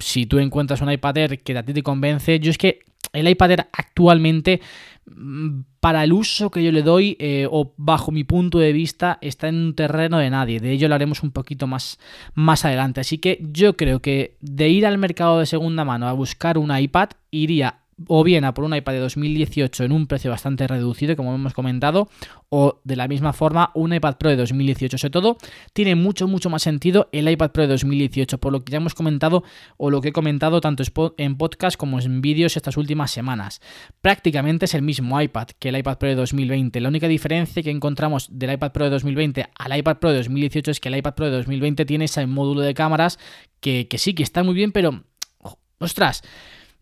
si 0.00 0.26
tú 0.26 0.38
encuentras 0.38 0.80
un 0.80 0.90
iPad 0.90 1.18
Air 1.18 1.42
que 1.42 1.56
a 1.56 1.62
ti 1.62 1.72
te 1.72 1.82
convence, 1.82 2.40
yo 2.40 2.50
es 2.50 2.58
que 2.58 2.80
el 3.12 3.28
iPad 3.28 3.50
Air 3.50 3.66
actualmente, 3.72 4.60
mm, 5.06 5.60
para 5.80 6.04
el 6.04 6.12
uso 6.12 6.50
que 6.50 6.62
yo 6.62 6.72
le 6.72 6.82
doy, 6.82 7.16
eh, 7.18 7.46
o 7.50 7.74
bajo 7.76 8.12
mi 8.12 8.24
punto 8.24 8.58
de 8.58 8.72
vista, 8.72 9.18
está 9.20 9.48
en 9.48 9.56
un 9.56 9.74
terreno 9.74 10.18
de 10.18 10.30
nadie. 10.30 10.60
De 10.60 10.72
ello 10.72 10.88
lo 10.88 10.94
haremos 10.94 11.22
un 11.22 11.30
poquito 11.30 11.66
más, 11.66 11.98
más 12.34 12.64
adelante. 12.64 13.00
Así 13.00 13.18
que 13.18 13.40
yo 13.50 13.76
creo 13.76 14.00
que 14.00 14.36
de 14.40 14.68
ir 14.68 14.86
al 14.86 14.98
mercado 14.98 15.38
de 15.38 15.46
segunda 15.46 15.84
mano 15.84 16.08
a 16.08 16.12
buscar 16.12 16.58
un 16.58 16.76
iPad, 16.76 17.10
iría 17.30 17.79
o 18.08 18.24
bien 18.24 18.44
a 18.44 18.54
por 18.54 18.64
un 18.64 18.74
iPad 18.74 18.94
de 18.94 18.98
2018 19.00 19.84
en 19.84 19.92
un 19.92 20.06
precio 20.06 20.30
bastante 20.30 20.66
reducido, 20.66 21.16
como 21.16 21.34
hemos 21.34 21.54
comentado, 21.54 22.08
o 22.48 22.80
de 22.84 22.96
la 22.96 23.08
misma 23.08 23.32
forma 23.32 23.70
un 23.74 23.92
iPad 23.92 24.16
Pro 24.16 24.30
de 24.30 24.36
2018. 24.36 24.98
Sobre 24.98 25.10
todo, 25.10 25.36
tiene 25.72 25.94
mucho, 25.94 26.28
mucho 26.28 26.50
más 26.50 26.62
sentido 26.62 27.08
el 27.12 27.28
iPad 27.28 27.50
Pro 27.50 27.62
de 27.64 27.68
2018, 27.70 28.38
por 28.38 28.52
lo 28.52 28.64
que 28.64 28.72
ya 28.72 28.78
hemos 28.78 28.94
comentado 28.94 29.44
o 29.76 29.90
lo 29.90 30.00
que 30.00 30.08
he 30.08 30.12
comentado 30.12 30.60
tanto 30.60 30.82
en 31.16 31.36
podcast 31.36 31.76
como 31.76 32.00
en 32.00 32.20
vídeos 32.20 32.56
estas 32.56 32.76
últimas 32.76 33.10
semanas. 33.10 33.60
Prácticamente 34.00 34.64
es 34.64 34.74
el 34.74 34.82
mismo 34.82 35.20
iPad 35.20 35.48
que 35.58 35.68
el 35.68 35.78
iPad 35.78 35.98
Pro 35.98 36.08
de 36.08 36.14
2020. 36.14 36.80
La 36.80 36.88
única 36.88 37.08
diferencia 37.08 37.62
que 37.62 37.70
encontramos 37.70 38.28
del 38.30 38.52
iPad 38.52 38.72
Pro 38.72 38.84
de 38.84 38.90
2020 38.90 39.46
al 39.58 39.78
iPad 39.78 39.98
Pro 39.98 40.10
de 40.10 40.18
2018 40.18 40.70
es 40.70 40.80
que 40.80 40.88
el 40.88 40.96
iPad 40.96 41.14
Pro 41.14 41.26
de 41.26 41.32
2020 41.32 41.84
tiene 41.84 42.06
ese 42.06 42.26
módulo 42.26 42.62
de 42.62 42.74
cámaras 42.74 43.18
que, 43.60 43.88
que 43.88 43.98
sí, 43.98 44.14
que 44.14 44.22
está 44.22 44.42
muy 44.42 44.54
bien, 44.54 44.72
pero... 44.72 45.04
¡Ostras! 45.82 46.22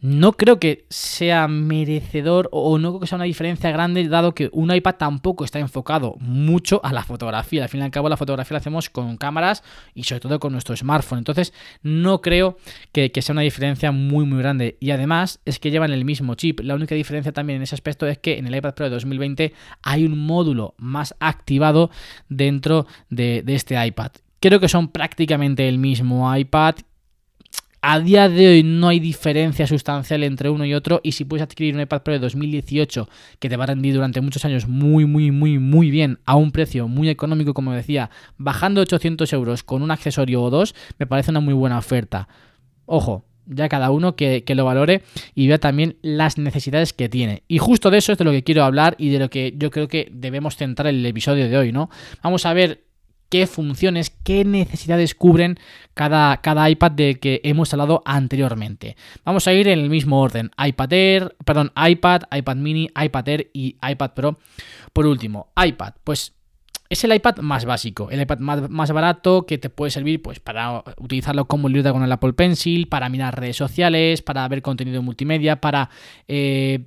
No 0.00 0.32
creo 0.32 0.60
que 0.60 0.86
sea 0.90 1.48
merecedor 1.48 2.48
o 2.52 2.78
no 2.78 2.90
creo 2.90 3.00
que 3.00 3.06
sea 3.08 3.16
una 3.16 3.24
diferencia 3.24 3.70
grande 3.72 4.08
dado 4.08 4.32
que 4.32 4.48
un 4.52 4.72
iPad 4.72 4.94
tampoco 4.94 5.44
está 5.44 5.58
enfocado 5.58 6.14
mucho 6.20 6.80
a 6.84 6.92
la 6.92 7.02
fotografía. 7.02 7.64
Al 7.64 7.68
fin 7.68 7.80
y 7.80 7.84
al 7.84 7.90
cabo 7.90 8.08
la 8.08 8.16
fotografía 8.16 8.54
la 8.54 8.58
hacemos 8.58 8.90
con 8.90 9.16
cámaras 9.16 9.64
y 9.94 10.04
sobre 10.04 10.20
todo 10.20 10.38
con 10.38 10.52
nuestro 10.52 10.76
smartphone. 10.76 11.18
Entonces 11.18 11.52
no 11.82 12.20
creo 12.20 12.58
que, 12.92 13.10
sea 13.18 13.32
una 13.32 13.42
diferencia 13.42 13.90
muy 13.90 14.24
muy 14.24 14.38
grande. 14.38 14.76
Y 14.78 14.92
además 14.92 15.40
es 15.44 15.58
que 15.58 15.72
llevan 15.72 15.92
el 15.92 16.04
mismo 16.04 16.36
chip. 16.36 16.60
La 16.60 16.76
única 16.76 16.94
diferencia 16.94 17.32
también 17.32 17.56
en 17.56 17.62
ese 17.64 17.74
aspecto 17.74 18.06
es 18.06 18.18
que 18.18 18.38
en 18.38 18.46
el 18.46 18.54
iPad 18.54 18.74
Pro 18.74 18.84
de 18.86 18.90
2020 18.90 19.52
hay 19.82 20.04
un 20.04 20.16
módulo 20.16 20.74
más 20.78 21.16
activado 21.18 21.90
dentro 22.28 22.86
de, 23.10 23.42
de 23.42 23.54
este 23.56 23.84
iPad. 23.84 24.12
Creo 24.40 24.60
que 24.60 24.68
son 24.68 24.88
prácticamente 24.88 25.68
el 25.68 25.78
mismo 25.78 26.34
iPad 26.36 26.76
a 27.80 28.00
día 28.00 28.28
de 28.28 28.48
hoy 28.48 28.62
no 28.62 28.88
hay 28.88 29.00
diferencia 29.00 29.66
sustancial 29.66 30.24
entre 30.24 30.50
uno 30.50 30.64
y 30.64 30.74
otro 30.74 31.00
y 31.02 31.12
si 31.12 31.24
puedes 31.24 31.42
adquirir 31.42 31.74
un 31.74 31.80
iPad 31.80 32.02
Pro 32.02 32.14
de 32.14 32.20
2018 32.20 33.08
que 33.38 33.48
te 33.48 33.56
va 33.56 33.64
a 33.64 33.68
rendir 33.68 33.94
durante 33.94 34.20
muchos 34.20 34.44
años 34.44 34.66
muy, 34.66 35.04
muy, 35.04 35.30
muy, 35.30 35.58
muy 35.58 35.90
bien 35.90 36.18
a 36.24 36.36
un 36.36 36.50
precio 36.50 36.88
muy 36.88 37.08
económico, 37.08 37.54
como 37.54 37.72
decía, 37.72 38.10
bajando 38.36 38.80
800 38.80 39.32
euros 39.32 39.62
con 39.62 39.82
un 39.82 39.90
accesorio 39.90 40.42
o 40.42 40.50
dos, 40.50 40.74
me 40.98 41.06
parece 41.06 41.30
una 41.30 41.40
muy 41.40 41.54
buena 41.54 41.78
oferta. 41.78 42.28
Ojo, 42.86 43.24
ya 43.46 43.68
cada 43.68 43.90
uno 43.90 44.14
que, 44.16 44.42
lo 44.48 44.64
valore 44.64 45.02
y 45.34 45.48
vea 45.48 45.58
también 45.58 45.96
las 46.02 46.38
necesidades 46.38 46.92
que 46.92 47.08
tiene. 47.08 47.44
Y 47.48 47.58
justo 47.58 47.90
de 47.90 47.98
eso 47.98 48.12
es 48.12 48.18
de 48.18 48.24
lo 48.24 48.30
que 48.30 48.44
quiero 48.44 48.64
hablar 48.64 48.94
y 48.98 49.10
de 49.10 49.18
lo 49.18 49.30
que 49.30 49.54
yo 49.56 49.70
creo 49.70 49.88
que 49.88 50.08
debemos 50.12 50.56
centrar 50.56 50.88
el 50.88 51.04
episodio 51.04 51.48
de 51.48 51.56
hoy, 51.56 51.72
¿no? 51.72 51.90
Vamos 52.22 52.44
a 52.44 52.52
ver 52.52 52.87
qué 53.28 53.46
funciones, 53.46 54.10
qué 54.10 54.44
necesidades 54.44 55.14
cubren 55.14 55.58
cada, 55.94 56.38
cada, 56.38 56.68
iPad 56.70 56.92
de 56.92 57.18
que 57.18 57.40
hemos 57.44 57.72
hablado 57.72 58.02
anteriormente. 58.04 58.96
Vamos 59.24 59.46
a 59.46 59.52
ir 59.52 59.68
en 59.68 59.78
el 59.78 59.90
mismo 59.90 60.20
orden. 60.20 60.50
iPad 60.58 60.92
Air, 60.92 61.36
perdón, 61.44 61.72
iPad, 61.76 62.22
iPad 62.30 62.56
mini, 62.56 62.88
iPad 63.00 63.28
Air 63.28 63.50
y 63.52 63.76
iPad 63.86 64.12
Pro. 64.12 64.38
Por 64.92 65.06
último, 65.06 65.48
iPad, 65.56 65.94
pues 66.04 66.32
es 66.90 67.04
el 67.04 67.14
iPad 67.14 67.38
más 67.38 67.64
básico, 67.66 68.10
el 68.10 68.20
iPad 68.22 68.38
más, 68.38 68.92
barato 68.92 69.44
que 69.44 69.58
te 69.58 69.68
puede 69.68 69.90
servir 69.90 70.22
pues, 70.22 70.40
para 70.40 70.82
utilizarlo 70.96 71.46
como 71.46 71.68
libreta 71.68 71.92
con 71.92 72.02
el 72.02 72.10
Apple 72.10 72.32
Pencil, 72.32 72.88
para 72.88 73.10
mirar 73.10 73.38
redes 73.38 73.56
sociales, 73.56 74.22
para 74.22 74.48
ver 74.48 74.62
contenido 74.62 75.02
multimedia, 75.02 75.60
para 75.60 75.90
eh, 76.28 76.86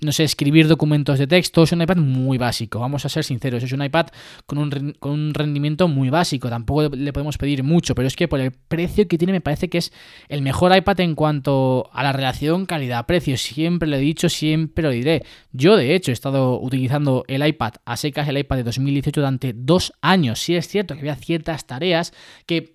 no 0.00 0.12
sé, 0.12 0.24
escribir 0.24 0.68
documentos 0.68 1.18
de 1.18 1.26
texto, 1.26 1.62
es 1.62 1.72
un 1.72 1.82
iPad 1.82 1.96
muy 1.96 2.38
básico, 2.38 2.78
vamos 2.80 3.04
a 3.04 3.08
ser 3.08 3.24
sinceros, 3.24 3.62
es 3.62 3.72
un 3.72 3.82
iPad 3.82 4.06
con 4.46 4.58
un, 4.58 4.94
con 4.98 5.12
un 5.12 5.34
rendimiento 5.34 5.88
muy 5.88 6.10
básico, 6.10 6.48
tampoco 6.48 6.88
le 6.94 7.12
podemos 7.12 7.38
pedir 7.38 7.62
mucho, 7.62 7.94
pero 7.94 8.08
es 8.08 8.16
que 8.16 8.28
por 8.28 8.40
el 8.40 8.52
precio 8.52 9.08
que 9.08 9.18
tiene 9.18 9.32
me 9.32 9.40
parece 9.40 9.68
que 9.68 9.78
es 9.78 9.92
el 10.28 10.42
mejor 10.42 10.76
iPad 10.76 11.00
en 11.00 11.14
cuanto 11.14 11.88
a 11.92 12.02
la 12.02 12.12
relación 12.12 12.66
calidad-precio, 12.66 13.36
siempre 13.36 13.88
lo 13.88 13.96
he 13.96 14.00
dicho, 14.00 14.28
siempre 14.28 14.82
lo 14.82 14.90
diré. 14.90 15.24
Yo 15.52 15.76
de 15.76 15.94
hecho 15.94 16.10
he 16.10 16.14
estado 16.14 16.60
utilizando 16.60 17.24
el 17.28 17.46
iPad 17.46 17.74
a 17.84 17.96
secas, 17.96 18.28
el 18.28 18.38
iPad 18.38 18.56
de 18.56 18.64
2018 18.64 19.20
durante 19.20 19.52
dos 19.54 19.92
años, 20.00 20.40
sí 20.40 20.54
es 20.54 20.68
cierto 20.68 20.94
que 20.94 21.00
había 21.00 21.16
ciertas 21.16 21.66
tareas 21.66 22.12
que 22.46 22.74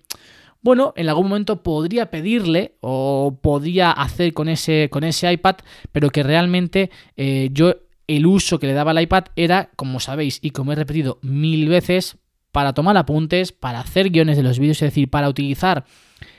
bueno, 0.62 0.94
en 0.96 1.08
algún 1.08 1.28
momento 1.28 1.62
podría 1.62 2.10
pedirle 2.10 2.76
o 2.80 3.38
podría 3.42 3.90
hacer 3.90 4.32
con 4.32 4.48
ese, 4.48 4.88
con 4.90 5.04
ese 5.04 5.30
iPad, 5.32 5.56
pero 5.90 6.10
que 6.10 6.22
realmente 6.22 6.90
eh, 7.16 7.50
yo 7.52 7.74
el 8.06 8.26
uso 8.26 8.58
que 8.58 8.68
le 8.68 8.72
daba 8.72 8.92
al 8.92 9.00
iPad 9.02 9.24
era, 9.36 9.70
como 9.76 10.00
sabéis 10.00 10.38
y 10.40 10.50
como 10.50 10.72
he 10.72 10.76
repetido 10.76 11.18
mil 11.22 11.68
veces, 11.68 12.16
para 12.52 12.74
tomar 12.74 12.96
apuntes, 12.96 13.50
para 13.50 13.80
hacer 13.80 14.10
guiones 14.10 14.36
de 14.36 14.42
los 14.42 14.58
vídeos, 14.58 14.76
es 14.82 14.90
decir, 14.90 15.08
para 15.08 15.28
utilizar 15.28 15.84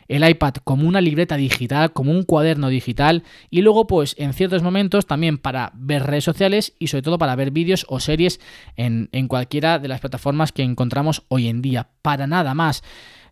el 0.07 0.27
iPad 0.27 0.53
como 0.63 0.87
una 0.87 1.01
libreta 1.01 1.37
digital, 1.37 1.91
como 1.91 2.11
un 2.11 2.23
cuaderno 2.23 2.69
digital 2.69 3.23
y 3.49 3.61
luego 3.61 3.87
pues 3.87 4.15
en 4.19 4.33
ciertos 4.33 4.61
momentos 4.61 5.05
también 5.05 5.37
para 5.37 5.71
ver 5.75 6.03
redes 6.03 6.23
sociales 6.23 6.73
y 6.77 6.87
sobre 6.87 7.01
todo 7.01 7.17
para 7.17 7.35
ver 7.35 7.51
vídeos 7.51 7.85
o 7.89 7.99
series 7.99 8.39
en, 8.75 9.09
en 9.11 9.27
cualquiera 9.27 9.79
de 9.79 9.87
las 9.87 10.01
plataformas 10.01 10.51
que 10.51 10.63
encontramos 10.63 11.23
hoy 11.29 11.47
en 11.47 11.61
día. 11.61 11.89
Para 12.01 12.27
nada 12.27 12.53
más. 12.53 12.83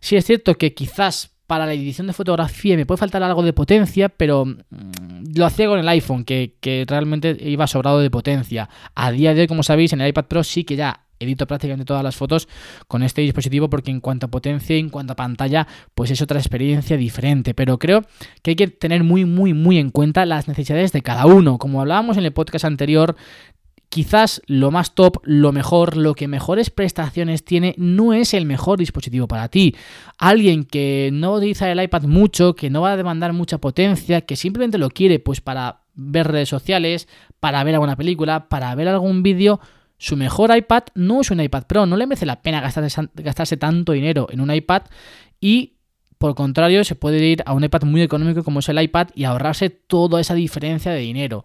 Sí 0.02 0.16
es 0.16 0.26
cierto 0.26 0.56
que 0.56 0.74
quizás 0.74 1.30
para 1.46 1.64
la 1.64 1.74
edición 1.74 2.08
de 2.08 2.12
fotografía 2.12 2.76
me 2.76 2.84
puede 2.84 2.98
faltar 2.98 3.22
algo 3.22 3.42
de 3.42 3.52
potencia, 3.52 4.08
pero 4.08 4.44
mm, 4.44 4.56
lo 5.36 5.46
hacía 5.46 5.68
con 5.68 5.78
el 5.78 5.88
iPhone, 5.88 6.24
que, 6.24 6.84
realmente 6.88 7.36
iba 7.40 7.68
sobrado 7.68 8.00
de 8.00 8.10
potencia. 8.10 8.68
A 8.96 9.12
día 9.12 9.32
de 9.32 9.42
hoy, 9.42 9.46
como 9.46 9.62
sabéis, 9.62 9.92
en 9.92 10.00
el 10.00 10.08
iPad 10.08 10.24
Pro 10.24 10.42
sí 10.42 10.64
que 10.64 10.74
ya 10.74 11.04
edito 11.20 11.46
prácticamente 11.46 11.84
todas 11.84 12.02
las 12.02 12.16
fotos 12.16 12.48
con 12.88 13.04
este 13.04 13.22
dispositivo 13.22 13.70
porque 13.70 13.92
en 13.92 14.00
cuanto 14.00 14.26
a 14.26 14.30
potencia 14.30 14.74
en 14.74 14.88
cuanto 14.88 15.12
a 15.12 15.16
pantalla 15.16 15.68
pues 15.94 16.10
es 16.10 16.20
otra 16.20 16.40
experiencia 16.40 16.96
diferente 16.96 17.54
pero 17.54 17.78
creo 17.78 18.02
que 18.42 18.50
hay 18.50 18.56
que 18.56 18.66
tener 18.66 19.04
muy 19.04 19.24
muy 19.24 19.54
muy 19.54 19.78
en 19.78 19.90
cuenta 19.90 20.26
las 20.26 20.48
necesidades 20.48 20.90
de 20.90 21.00
cada 21.00 21.26
uno 21.26 21.58
como 21.58 21.80
hablábamos 21.80 22.16
en 22.16 22.24
el 22.24 22.32
podcast 22.32 22.64
anterior 22.64 23.14
quizás 23.92 24.40
lo 24.46 24.70
más 24.70 24.94
top, 24.94 25.18
lo 25.22 25.52
mejor, 25.52 25.98
lo 25.98 26.14
que 26.14 26.26
mejores 26.26 26.70
prestaciones 26.70 27.44
tiene, 27.44 27.74
no 27.76 28.14
es 28.14 28.32
el 28.32 28.46
mejor 28.46 28.78
dispositivo 28.78 29.28
para 29.28 29.48
ti. 29.48 29.76
Alguien 30.16 30.64
que 30.64 31.10
no 31.12 31.34
utiliza 31.34 31.70
el 31.70 31.78
iPad 31.78 32.04
mucho, 32.04 32.54
que 32.54 32.70
no 32.70 32.80
va 32.80 32.92
a 32.92 32.96
demandar 32.96 33.34
mucha 33.34 33.58
potencia, 33.58 34.22
que 34.22 34.34
simplemente 34.34 34.78
lo 34.78 34.88
quiere 34.88 35.18
pues 35.18 35.42
para 35.42 35.82
ver 35.92 36.28
redes 36.28 36.48
sociales, 36.48 37.06
para 37.38 37.62
ver 37.64 37.74
alguna 37.74 37.96
película, 37.96 38.48
para 38.48 38.74
ver 38.74 38.88
algún 38.88 39.22
vídeo, 39.22 39.60
su 39.98 40.16
mejor 40.16 40.56
iPad 40.56 40.84
no 40.94 41.20
es 41.20 41.30
un 41.30 41.42
iPad 41.42 41.64
Pro, 41.66 41.84
no 41.84 41.98
le 41.98 42.06
merece 42.06 42.24
la 42.24 42.40
pena 42.40 42.62
gastarse, 42.62 43.10
gastarse 43.16 43.58
tanto 43.58 43.92
dinero 43.92 44.26
en 44.30 44.40
un 44.40 44.50
iPad 44.50 44.84
y 45.38 45.74
por 46.16 46.34
contrario 46.34 46.82
se 46.84 46.94
puede 46.94 47.22
ir 47.26 47.42
a 47.44 47.52
un 47.52 47.62
iPad 47.62 47.82
muy 47.82 48.00
económico 48.00 48.42
como 48.42 48.60
es 48.60 48.68
el 48.70 48.80
iPad 48.80 49.08
y 49.14 49.24
ahorrarse 49.24 49.68
toda 49.68 50.18
esa 50.18 50.32
diferencia 50.32 50.92
de 50.92 51.00
dinero. 51.00 51.44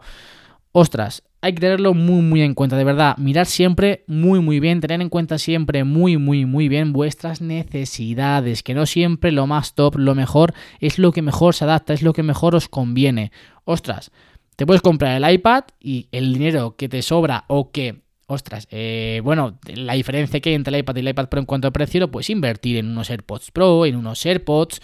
Ostras, 0.80 1.24
hay 1.42 1.54
que 1.54 1.62
tenerlo 1.62 1.96
muy 1.96 2.22
muy 2.22 2.44
en 2.44 2.54
cuenta, 2.54 2.78
de 2.78 2.84
verdad, 2.84 3.18
mirar 3.18 3.48
siempre 3.48 4.04
muy 4.06 4.42
muy 4.42 4.60
bien, 4.60 4.80
tener 4.80 5.02
en 5.02 5.10
cuenta 5.10 5.40
siempre 5.40 5.84
muy 5.84 6.18
muy 6.18 6.46
muy 6.46 6.70
bien 6.70 6.94
vuestras 6.94 7.42
necesidades, 7.42 8.62
que 8.62 8.76
no 8.76 8.86
siempre 8.86 9.32
lo 9.32 9.48
más 9.48 9.74
top, 9.74 9.96
lo 9.98 10.14
mejor 10.14 10.54
es 10.80 11.00
lo 11.00 11.12
que 11.12 11.24
mejor 11.24 11.56
se 11.56 11.64
adapta, 11.64 11.94
es 11.94 12.04
lo 12.04 12.14
que 12.14 12.22
mejor 12.22 12.54
os 12.54 12.70
conviene. 12.70 13.32
Ostras, 13.64 14.12
te 14.56 14.68
puedes 14.68 14.84
comprar 14.84 15.20
el 15.20 15.34
iPad 15.34 15.64
y 15.80 16.10
el 16.12 16.32
dinero 16.32 16.76
que 16.76 16.88
te 16.88 17.02
sobra 17.02 17.46
o 17.48 17.72
que 17.72 18.04
ostras, 18.28 18.68
eh, 18.70 19.20
bueno, 19.24 19.58
la 19.66 19.94
diferencia 19.94 20.40
que 20.42 20.50
hay 20.50 20.56
entre 20.56 20.76
el 20.76 20.82
iPad 20.82 20.98
y 20.98 21.00
el 21.00 21.10
iPad 21.10 21.30
Pro 21.30 21.40
en 21.40 21.48
cuanto 21.48 21.68
a 21.68 21.72
precio, 21.72 22.02
lo 22.02 22.12
puedes 22.12 22.30
invertir 22.30 22.78
en 22.78 22.88
unos 22.88 23.10
AirPods 23.10 23.50
Pro, 23.50 23.88
en 23.88 23.96
unos 23.96 24.24
AirPods, 24.24 24.80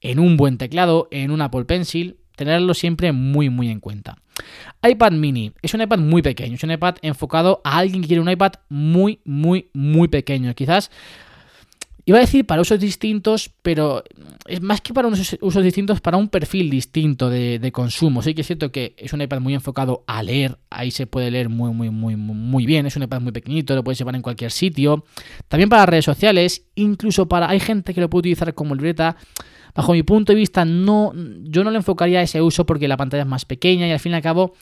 en 0.00 0.18
un 0.18 0.38
buen 0.38 0.56
teclado, 0.56 1.08
en 1.10 1.30
un 1.30 1.42
Apple 1.42 1.66
Pencil, 1.66 2.20
tenerlo 2.36 2.72
siempre 2.72 3.12
muy 3.12 3.50
muy 3.50 3.68
en 3.68 3.80
cuenta 3.80 4.16
iPad 4.90 5.12
mini 5.12 5.52
es 5.62 5.74
un 5.74 5.82
iPad 5.82 5.98
muy 5.98 6.22
pequeño, 6.22 6.54
es 6.54 6.62
un 6.62 6.70
iPad 6.70 6.96
enfocado 7.02 7.60
a 7.64 7.78
alguien 7.78 8.02
que 8.02 8.08
quiere 8.08 8.20
un 8.20 8.30
iPad 8.30 8.52
muy, 8.68 9.20
muy, 9.24 9.68
muy 9.72 10.08
pequeño. 10.08 10.54
Quizás 10.54 10.90
Iba 12.08 12.18
a 12.18 12.20
decir 12.20 12.46
para 12.46 12.62
usos 12.62 12.78
distintos, 12.78 13.50
pero 13.62 14.04
es 14.46 14.62
más 14.62 14.80
que 14.80 14.94
para 14.94 15.08
unos 15.08 15.36
usos 15.40 15.64
distintos, 15.64 16.00
para 16.00 16.16
un 16.16 16.28
perfil 16.28 16.70
distinto 16.70 17.28
de, 17.28 17.72
consumo. 17.72 18.22
Sí 18.22 18.32
que 18.32 18.42
es 18.42 18.46
cierto 18.46 18.70
que 18.70 18.94
es 18.96 19.12
un 19.12 19.22
iPad 19.22 19.40
muy 19.40 19.54
enfocado 19.54 20.04
a 20.06 20.22
leer, 20.22 20.56
ahí 20.70 20.92
se 20.92 21.08
puede 21.08 21.32
leer 21.32 21.48
muy, 21.48 21.72
muy, 21.72 21.90
muy, 21.90 22.14
muy 22.14 22.64
bien. 22.64 22.86
Es 22.86 22.94
un 22.94 23.02
iPad 23.02 23.22
muy 23.22 23.32
pequeñito, 23.32 23.74
lo 23.74 23.82
puedes 23.82 23.98
llevar 23.98 24.14
en 24.14 24.22
cualquier 24.22 24.52
sitio. 24.52 25.04
También 25.48 25.68
para 25.68 25.84
redes 25.84 26.04
sociales, 26.04 26.66
incluso 26.76 27.28
para. 27.28 27.50
Hay 27.50 27.58
gente 27.58 27.92
que 27.92 28.00
lo 28.00 28.08
puede 28.08 28.20
utilizar 28.20 28.54
como 28.54 28.76
libreta. 28.76 29.16
Bajo 29.76 29.92
mi 29.92 30.02
punto 30.02 30.32
de 30.32 30.36
vista, 30.38 30.64
no, 30.64 31.12
yo 31.44 31.62
no 31.62 31.70
le 31.70 31.76
enfocaría 31.76 32.22
ese 32.22 32.40
uso 32.40 32.64
porque 32.64 32.88
la 32.88 32.96
pantalla 32.96 33.24
es 33.24 33.28
más 33.28 33.44
pequeña 33.44 33.86
y 33.86 33.92
al 33.92 34.00
fin 34.00 34.12
y 34.12 34.14
al 34.14 34.22
cabo, 34.22 34.54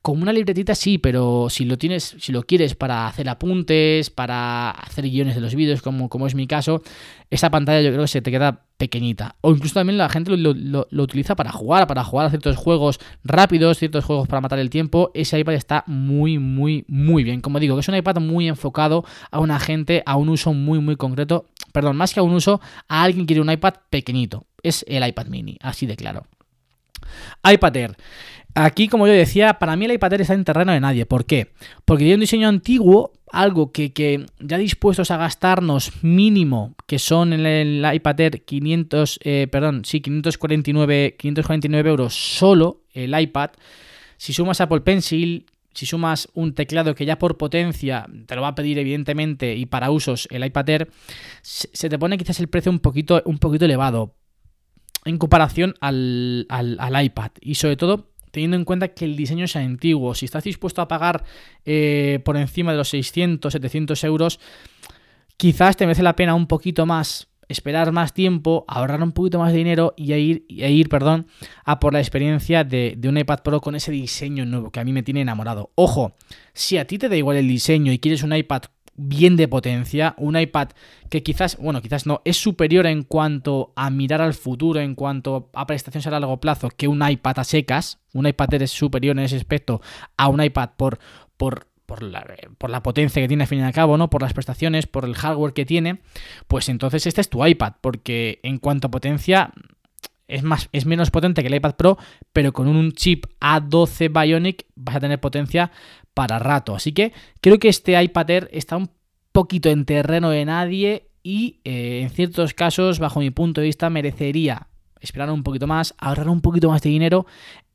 como 0.00 0.22
una 0.22 0.32
libretita 0.32 0.76
sí, 0.76 0.96
pero 0.96 1.48
si 1.50 1.64
lo 1.64 1.76
tienes, 1.76 2.14
si 2.20 2.30
lo 2.30 2.44
quieres 2.44 2.76
para 2.76 3.08
hacer 3.08 3.28
apuntes, 3.28 4.10
para 4.10 4.70
hacer 4.70 5.04
guiones 5.04 5.34
de 5.34 5.40
los 5.40 5.56
vídeos, 5.56 5.82
como, 5.82 6.08
como 6.08 6.28
es 6.28 6.36
mi 6.36 6.46
caso, 6.46 6.82
esa 7.30 7.50
pantalla 7.50 7.82
yo 7.82 7.90
creo 7.90 8.02
que 8.02 8.08
se 8.08 8.22
te 8.22 8.30
queda 8.30 8.64
pequeñita. 8.76 9.36
O 9.40 9.50
incluso 9.50 9.74
también 9.74 9.98
la 9.98 10.08
gente 10.08 10.36
lo, 10.36 10.86
utiliza 11.02 11.36
para 11.36 11.52
jugar, 11.52 11.86
para 11.86 12.02
jugar 12.02 12.26
a 12.26 12.30
ciertos 12.30 12.56
juegos 12.56 12.98
rápidos, 13.24 13.78
ciertos 13.78 14.04
juegos 14.04 14.26
para 14.26 14.40
matar 14.40 14.58
el 14.58 14.70
tiempo. 14.70 15.10
Ese 15.14 15.38
iPad 15.38 15.54
está 15.54 15.84
muy, 15.86 16.38
muy, 16.38 16.84
muy 16.88 17.22
bien. 17.24 17.40
Como 17.40 17.60
digo, 17.60 17.76
que 17.76 17.80
es 17.80 17.88
un 17.88 17.96
iPad 17.96 18.20
muy 18.20 18.48
enfocado 18.48 19.04
a 19.30 19.40
una 19.40 19.60
gente, 19.60 20.02
a 20.06 20.16
un 20.16 20.28
uso 20.28 20.54
muy, 20.54 20.78
muy 20.78 20.96
concreto. 20.96 21.46
Perdón, 21.72 21.96
más 21.96 22.12
que 22.12 22.20
a 22.20 22.22
un 22.22 22.34
uso, 22.34 22.60
a 22.88 23.02
alguien 23.02 23.26
que 23.26 23.34
quiere 23.34 23.42
un 23.42 23.50
iPad 23.50 23.74
pequeñito 23.90 24.46
es 24.62 24.84
el 24.88 25.06
iPad 25.06 25.26
mini, 25.26 25.56
así 25.60 25.86
de 25.86 25.96
claro. 25.96 26.26
iPad 27.50 27.76
Air. 27.76 27.96
Aquí, 28.54 28.88
como 28.88 29.06
yo 29.06 29.12
decía, 29.12 29.58
para 29.58 29.76
mí 29.76 29.84
el 29.84 29.92
iPad 29.92 30.14
Air 30.14 30.20
está 30.22 30.34
en 30.34 30.44
terreno 30.44 30.72
de 30.72 30.80
nadie. 30.80 31.06
¿Por 31.06 31.24
qué? 31.24 31.52
Porque 31.84 32.02
tiene 32.02 32.14
un 32.14 32.20
diseño 32.20 32.48
antiguo, 32.48 33.12
algo 33.30 33.70
que, 33.70 34.26
ya 34.40 34.58
dispuestos 34.58 35.10
a 35.10 35.16
gastarnos 35.16 36.02
mínimo, 36.02 36.74
que 36.86 36.98
son 36.98 37.32
el 37.32 37.86
iPad 37.94 38.20
Air 38.20 38.44
500, 38.44 39.20
eh, 39.22 39.46
perdón, 39.50 39.84
sí, 39.84 40.00
549, 40.00 41.16
549 41.16 41.90
euros 41.90 42.14
solo 42.14 42.82
el 42.92 43.18
iPad. 43.18 43.50
Si 44.16 44.32
sumas 44.32 44.60
Apple 44.60 44.80
Pencil, 44.80 45.46
si 45.72 45.86
sumas 45.86 46.28
un 46.34 46.54
teclado 46.54 46.94
que 46.94 47.06
ya 47.06 47.18
por 47.18 47.36
potencia 47.36 48.06
te 48.26 48.34
lo 48.34 48.42
va 48.42 48.48
a 48.48 48.54
pedir 48.54 48.78
evidentemente 48.78 49.54
y 49.54 49.66
para 49.66 49.90
usos 49.90 50.26
el 50.30 50.44
iPad 50.44 50.68
Air, 50.68 50.90
se 51.42 51.88
te 51.88 51.98
pone 51.98 52.18
quizás 52.18 52.40
el 52.40 52.48
precio 52.48 52.72
un 52.72 52.80
poquito, 52.80 53.22
un 53.24 53.38
poquito 53.38 53.64
elevado 53.64 54.14
en 55.04 55.18
comparación 55.18 55.74
al, 55.80 56.46
iPad. 57.02 57.30
Y 57.40 57.54
sobre 57.54 57.76
todo 57.76 58.10
teniendo 58.30 58.56
en 58.56 58.64
cuenta 58.64 58.88
que 58.88 59.04
el 59.04 59.16
diseño 59.16 59.46
es 59.46 59.56
antiguo. 59.56 60.14
Si 60.14 60.24
estás 60.24 60.44
dispuesto 60.44 60.82
a 60.82 60.88
pagar 60.88 61.24
eh, 61.64 62.20
por 62.24 62.36
encima 62.36 62.72
de 62.72 62.78
los 62.78 62.88
600, 62.90 63.52
700 63.52 64.04
euros, 64.04 64.40
quizás 65.36 65.76
te 65.76 65.86
merece 65.86 66.02
la 66.02 66.16
pena 66.16 66.34
un 66.34 66.46
poquito 66.46 66.86
más 66.86 67.29
esperar 67.50 67.92
más 67.92 68.14
tiempo, 68.14 68.64
ahorrar 68.68 69.02
un 69.02 69.12
poquito 69.12 69.38
más 69.38 69.52
de 69.52 69.58
dinero 69.58 69.94
y 69.96 70.12
ir, 70.12 70.44
ir 70.48 70.88
perdón, 70.88 71.26
a 71.64 71.80
por 71.80 71.92
la 71.92 72.00
experiencia 72.00 72.64
de, 72.64 72.94
de, 72.96 73.08
un 73.08 73.18
iPad 73.18 73.40
Pro 73.42 73.60
con 73.60 73.74
ese 73.74 73.92
diseño 73.92 74.46
nuevo 74.46 74.70
que 74.70 74.80
a 74.80 74.84
mí 74.84 74.92
me 74.92 75.02
tiene 75.02 75.20
enamorado. 75.20 75.70
Ojo, 75.74 76.14
si 76.52 76.78
a 76.78 76.86
ti 76.86 76.98
te 76.98 77.08
da 77.08 77.16
igual 77.16 77.36
el 77.36 77.48
diseño 77.48 77.92
y 77.92 77.98
quieres 77.98 78.22
un 78.22 78.34
iPad 78.34 78.62
bien 79.00 79.36
de 79.36 79.48
potencia, 79.48 80.14
un 80.18 80.38
iPad 80.38 80.68
que 81.08 81.22
quizás, 81.22 81.56
bueno, 81.56 81.80
quizás 81.80 82.06
no, 82.06 82.20
es 82.24 82.36
superior 82.36 82.86
en 82.86 83.02
cuanto 83.02 83.72
a 83.74 83.90
mirar 83.90 84.20
al 84.20 84.34
futuro, 84.34 84.80
en 84.80 84.94
cuanto 84.94 85.50
a 85.54 85.66
prestaciones 85.66 86.06
a 86.06 86.10
largo 86.10 86.38
plazo, 86.38 86.70
que 86.70 86.88
un 86.88 87.06
iPad 87.06 87.38
a 87.38 87.44
secas. 87.44 87.98
Un 88.12 88.26
iPad 88.26 88.54
es 88.54 88.70
superior 88.70 89.16
en 89.16 89.24
ese 89.24 89.36
aspecto 89.36 89.80
a 90.16 90.28
un 90.28 90.42
iPad 90.42 90.70
por, 90.76 90.98
por, 91.36 91.68
por, 91.90 92.04
la, 92.04 92.24
por 92.56 92.70
la 92.70 92.84
potencia 92.84 93.20
que 93.20 93.26
tiene 93.26 93.42
al 93.42 93.48
fin 93.48 93.58
y 93.58 93.62
al 93.62 93.72
cabo, 93.72 93.98
¿no? 93.98 94.10
Por 94.10 94.22
las 94.22 94.32
prestaciones, 94.32 94.86
por 94.86 95.04
el 95.04 95.16
hardware 95.16 95.52
que 95.52 95.66
tiene, 95.66 95.98
pues 96.46 96.68
entonces 96.68 97.04
este 97.04 97.20
es 97.20 97.28
tu 97.28 97.44
iPad, 97.44 97.72
porque 97.80 98.38
en 98.44 98.58
cuanto 98.58 98.86
a 98.86 98.92
potencia 98.92 99.52
es, 100.28 100.44
más, 100.44 100.68
es 100.70 100.86
menos 100.86 101.10
potente 101.10 101.42
que 101.42 101.48
el 101.48 101.54
iPad 101.56 101.74
Pro, 101.74 101.98
pero 102.32 102.52
con 102.52 102.68
un 102.68 102.92
chip 102.92 103.26
A12 103.40 104.08
Bionic 104.08 104.66
vas 104.76 104.94
a 104.94 105.00
tener 105.00 105.18
potencia 105.18 105.72
para 106.14 106.38
rato. 106.38 106.76
Así 106.76 106.92
que 106.92 107.12
creo 107.40 107.58
que 107.58 107.68
este 107.68 108.00
iPad 108.00 108.30
Air 108.30 108.48
está 108.52 108.76
un 108.76 108.92
poquito 109.32 109.68
en 109.68 109.84
terreno 109.84 110.30
de 110.30 110.44
nadie 110.44 111.08
y 111.24 111.58
eh, 111.64 112.02
en 112.02 112.10
ciertos 112.10 112.54
casos, 112.54 113.00
bajo 113.00 113.18
mi 113.18 113.32
punto 113.32 113.60
de 113.60 113.66
vista, 113.66 113.90
merecería 113.90 114.68
esperar 115.00 115.28
un 115.32 115.42
poquito 115.42 115.66
más, 115.66 115.92
ahorrar 115.98 116.28
un 116.28 116.40
poquito 116.40 116.68
más 116.68 116.82
de 116.82 116.90
dinero 116.90 117.26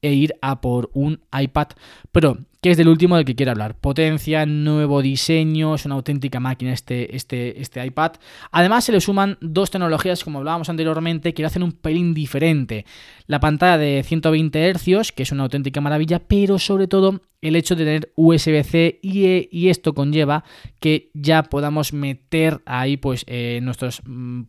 e 0.06 0.14
ir 0.14 0.36
a 0.42 0.62
por 0.62 0.92
un 0.94 1.22
iPad 1.38 1.70
Pro, 2.12 2.38
que 2.62 2.70
es 2.70 2.78
del 2.78 2.90
último 2.90 3.16
del 3.16 3.26
que 3.26 3.36
quiero 3.36 3.52
hablar. 3.52 3.76
Potencia, 3.76 4.46
nuevo 4.46 5.02
diseño, 5.02 5.74
es 5.74 5.86
una 5.86 5.96
auténtica 5.96 6.40
máquina 6.40 6.74
este, 6.74 7.16
este, 7.16 7.60
este 7.60 7.84
iPad. 7.84 8.14
Además 8.52 8.84
se 8.84 8.92
le 8.92 9.02
suman 9.02 9.40
dos 9.42 9.72
tecnologías, 9.72 10.24
como 10.24 10.38
hablábamos 10.38 10.70
anteriormente, 10.70 11.34
que 11.34 11.42
lo 11.42 11.48
hacen 11.48 11.64
un 11.64 11.72
pelín 11.72 12.14
diferente. 12.14 12.86
La 13.26 13.40
pantalla 13.40 13.80
de 13.80 14.04
120 14.04 14.74
Hz, 14.76 15.12
que 15.12 15.24
es 15.24 15.32
una 15.32 15.44
auténtica 15.44 15.82
maravilla, 15.82 16.20
pero 16.20 16.60
sobre 16.60 16.88
todo 16.88 17.22
el 17.42 17.56
hecho 17.56 17.76
de 17.76 17.86
tener 17.86 18.12
USB-C 18.16 19.00
y, 19.02 19.70
esto 19.70 19.94
conlleva 19.94 20.44
que 20.80 21.10
ya 21.14 21.44
podamos 21.44 21.94
meter 21.94 22.62
ahí 22.66 22.98
pues 22.98 23.24
eh, 23.28 23.60
nuestros 23.62 24.02
mm, 24.06 24.44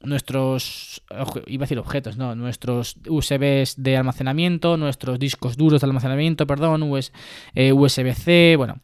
nuestros, 0.00 1.02
iba 1.46 1.62
a 1.62 1.66
decir 1.66 1.78
objetos, 1.78 2.16
no, 2.16 2.34
nuestros 2.34 2.96
USBs 3.08 3.82
de 3.82 3.96
almacenamiento, 3.96 4.76
nuestros 4.76 5.18
discos 5.18 5.56
duros 5.56 5.80
de 5.80 5.86
almacenamiento, 5.86 6.46
perdón, 6.46 6.82
USB-C, 6.82 8.52
eh, 8.52 8.56
bueno, 8.56 8.80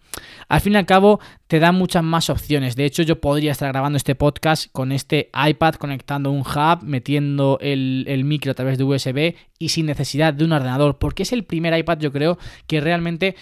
al 0.49 0.61
fin 0.61 0.73
y 0.73 0.77
al 0.77 0.87
cabo 0.87 1.21
te 1.47 1.61
da 1.61 1.73
muchas 1.73 2.03
más 2.03 2.31
opciones. 2.31 2.77
De 2.77 2.85
hecho, 2.85 3.03
yo 3.03 3.21
podría 3.21 3.53
estar 3.53 3.69
grabando 3.69 3.97
este 3.97 4.15
podcast 4.15 4.71
con 4.73 4.93
este 4.93 5.31
iPad 5.35 5.75
conectando 5.75 6.31
un 6.31 6.41
hub, 6.41 6.83
metiendo 6.83 7.59
el, 7.61 8.05
el 8.09 8.25
micro 8.25 8.53
a 8.53 8.55
través 8.55 8.79
de 8.79 8.85
USB 8.85 9.35
y 9.59 9.69
sin 9.69 9.87
necesidad 9.87 10.35
de 10.35 10.45
un 10.45 10.53
ordenador, 10.53 10.99
porque 10.99 11.23
es 11.23 11.33
el 11.33 11.45
primer 11.45 11.77
iPad, 11.77 11.99
yo 11.99 12.11
creo, 12.11 12.39
que 12.67 12.81
realmente 12.81 13.37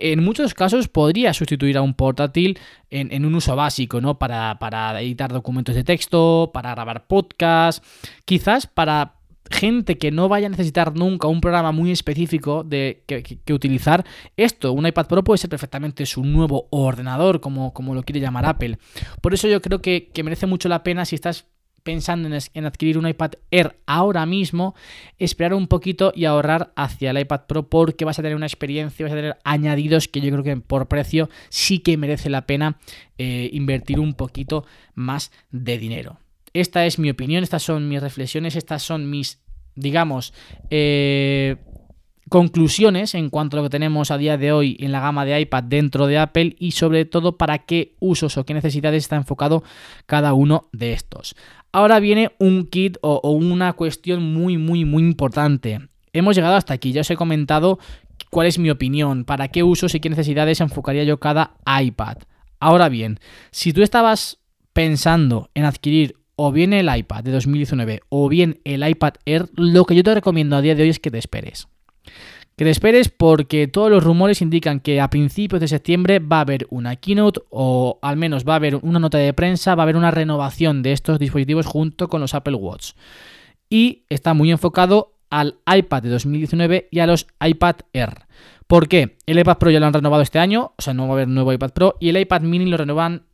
en 0.00 0.22
muchos 0.24 0.54
casos 0.54 0.88
podría 0.88 1.32
sustituir 1.34 1.76
a 1.76 1.82
un 1.82 1.94
portátil 1.94 2.58
en, 2.90 3.24
un 3.24 3.34
uso 3.34 3.56
básico, 3.56 4.00
¿no? 4.00 4.18
Para, 4.18 5.00
editar 5.00 5.32
documentos 5.32 5.74
de 5.74 5.84
texto, 5.84 6.50
para 6.52 6.70
grabar 6.72 7.06
podcast, 7.06 7.84
quizás 8.24 8.66
para 8.66 9.16
gente 9.50 9.98
que 9.98 10.10
no 10.10 10.28
vaya 10.28 10.46
a 10.46 10.50
necesitar 10.50 10.94
nunca 10.94 11.28
un 11.28 11.40
programa 11.40 11.72
muy 11.72 11.90
específico 11.90 12.64
de, 12.64 13.04
que, 13.06 13.52
utilizar, 13.52 14.04
esto, 14.36 14.72
un 14.72 14.86
iPad 14.86 15.06
Pro 15.06 15.24
puede 15.24 15.38
ser 15.38 15.50
perfectamente 15.50 16.06
su 16.06 16.24
nuevo 16.24 16.68
ordenador, 16.70 17.40
como, 17.40 17.74
como 17.74 17.94
lo 17.94 18.02
quiere 18.02 18.20
llamar 18.20 18.46
Apple. 18.46 18.78
Por 19.20 19.34
eso 19.34 19.48
yo 19.48 19.60
creo 19.60 19.82
que 19.82 20.10
merece 20.24 20.46
mucho 20.46 20.68
la 20.68 20.82
pena 20.82 21.04
si 21.04 21.16
estás 21.16 21.46
pensando 21.82 22.28
en, 22.28 22.66
adquirir 22.66 22.98
un 22.98 23.08
iPad 23.08 23.32
Air 23.50 23.76
ahora 23.86 24.26
mismo, 24.26 24.74
esperar 25.18 25.54
un 25.54 25.66
poquito 25.66 26.12
y 26.14 26.24
ahorrar 26.24 26.72
hacia 26.76 27.10
el 27.10 27.18
iPad 27.18 27.42
Pro 27.46 27.68
porque 27.68 28.04
vas 28.04 28.18
a 28.18 28.22
tener 28.22 28.36
una 28.36 28.46
experiencia, 28.46 29.04
vas 29.04 29.12
a 29.12 29.16
tener 29.16 29.38
añadidos 29.44 30.08
que 30.08 30.20
yo 30.20 30.30
creo 30.30 30.44
que 30.44 30.56
por 30.56 30.88
precio 30.88 31.28
sí 31.48 31.80
que 31.80 31.96
merece 31.96 32.30
la 32.30 32.46
pena 32.46 32.78
eh, 33.18 33.50
invertir 33.52 34.00
un 34.00 34.14
poquito 34.14 34.64
más 34.94 35.32
de 35.50 35.78
dinero. 35.78 36.18
Esta 36.54 36.86
es 36.86 36.98
mi 36.98 37.10
opinión, 37.10 37.42
estas 37.42 37.62
son 37.62 37.88
mis 37.88 38.00
reflexiones, 38.00 38.56
estas 38.56 38.82
son 38.82 39.08
mis, 39.08 39.40
digamos, 39.74 40.34
eh, 40.70 41.56
conclusiones 42.32 43.14
en 43.14 43.28
cuanto 43.28 43.56
a 43.56 43.60
lo 43.60 43.64
que 43.64 43.72
tenemos 43.72 44.10
a 44.10 44.16
día 44.16 44.38
de 44.38 44.52
hoy 44.52 44.78
en 44.80 44.90
la 44.90 45.00
gama 45.00 45.26
de 45.26 45.38
iPad 45.38 45.64
dentro 45.64 46.06
de 46.06 46.16
Apple 46.16 46.56
y 46.58 46.70
sobre 46.70 47.04
todo 47.04 47.36
para 47.36 47.58
qué 47.58 47.94
usos 48.00 48.38
o 48.38 48.46
qué 48.46 48.54
necesidades 48.54 49.04
está 49.04 49.16
enfocado 49.16 49.62
cada 50.06 50.32
uno 50.32 50.70
de 50.72 50.94
estos. 50.94 51.36
Ahora 51.72 52.00
viene 52.00 52.32
un 52.38 52.68
kit 52.68 52.96
o, 53.02 53.20
una 53.32 53.74
cuestión 53.74 54.32
muy 54.32 54.56
muy 54.56 54.86
muy 54.86 55.02
importante. 55.02 55.90
Hemos 56.14 56.34
llegado 56.34 56.54
hasta 56.54 56.72
aquí, 56.72 56.92
ya 56.92 57.02
os 57.02 57.10
he 57.10 57.16
comentado 57.16 57.78
cuál 58.30 58.46
es 58.46 58.58
mi 58.58 58.70
opinión, 58.70 59.24
para 59.24 59.48
qué 59.48 59.62
usos 59.62 59.94
y 59.94 60.00
qué 60.00 60.08
necesidades 60.08 60.62
enfocaría 60.62 61.04
yo 61.04 61.20
cada 61.20 61.56
iPad. 61.82 62.16
Ahora 62.60 62.88
bien, 62.88 63.20
si 63.50 63.74
tú 63.74 63.82
estabas 63.82 64.38
pensando 64.72 65.50
en 65.52 65.66
adquirir 65.66 66.16
o 66.36 66.50
bien 66.50 66.72
el 66.72 66.88
iPad 66.96 67.24
de 67.24 67.32
2019 67.32 68.00
o 68.08 68.26
bien 68.30 68.58
el 68.64 68.88
iPad 68.88 69.16
Air, 69.26 69.50
lo 69.54 69.84
que 69.84 69.94
yo 69.94 70.02
te 70.02 70.14
recomiendo 70.14 70.56
a 70.56 70.62
día 70.62 70.74
de 70.74 70.84
hoy 70.84 70.88
es 70.88 70.98
que 70.98 71.10
te 71.10 71.18
esperes. 71.18 71.68
Que 72.56 72.64
te 72.64 72.70
esperes 72.70 73.08
porque 73.08 73.66
todos 73.66 73.90
los 73.90 74.04
rumores 74.04 74.42
indican 74.42 74.80
que 74.80 75.00
a 75.00 75.08
principios 75.08 75.60
de 75.60 75.68
septiembre 75.68 76.18
va 76.18 76.38
a 76.38 76.42
haber 76.42 76.66
una 76.70 76.96
keynote 76.96 77.40
o 77.50 77.98
al 78.02 78.16
menos 78.16 78.46
va 78.46 78.54
a 78.54 78.56
haber 78.56 78.76
una 78.76 78.98
nota 78.98 79.18
de 79.18 79.32
prensa, 79.32 79.74
va 79.74 79.82
a 79.82 79.84
haber 79.84 79.96
una 79.96 80.10
renovación 80.10 80.82
de 80.82 80.92
estos 80.92 81.18
dispositivos 81.18 81.66
junto 81.66 82.08
con 82.08 82.20
los 82.20 82.34
Apple 82.34 82.56
Watch. 82.56 82.92
Y 83.70 84.04
está 84.10 84.34
muy 84.34 84.50
enfocado 84.50 85.14
al 85.30 85.56
iPad 85.66 86.02
de 86.02 86.10
2019 86.10 86.88
y 86.90 86.98
a 86.98 87.06
los 87.06 87.26
iPad 87.40 87.76
Air. 87.94 88.26
¿Por 88.66 88.86
qué? 88.86 89.16
El 89.24 89.38
iPad 89.38 89.56
Pro 89.56 89.70
ya 89.70 89.80
lo 89.80 89.86
han 89.86 89.94
renovado 89.94 90.22
este 90.22 90.38
año, 90.38 90.72
o 90.76 90.82
sea, 90.82 90.92
no 90.92 91.04
va 91.04 91.10
a 91.10 91.12
haber 91.12 91.28
nuevo 91.28 91.52
iPad 91.54 91.70
Pro, 91.72 91.96
y 92.00 92.10
el 92.10 92.18
iPad 92.18 92.42
mini 92.42 92.66
lo 92.66 92.76
renuevan 92.76 93.24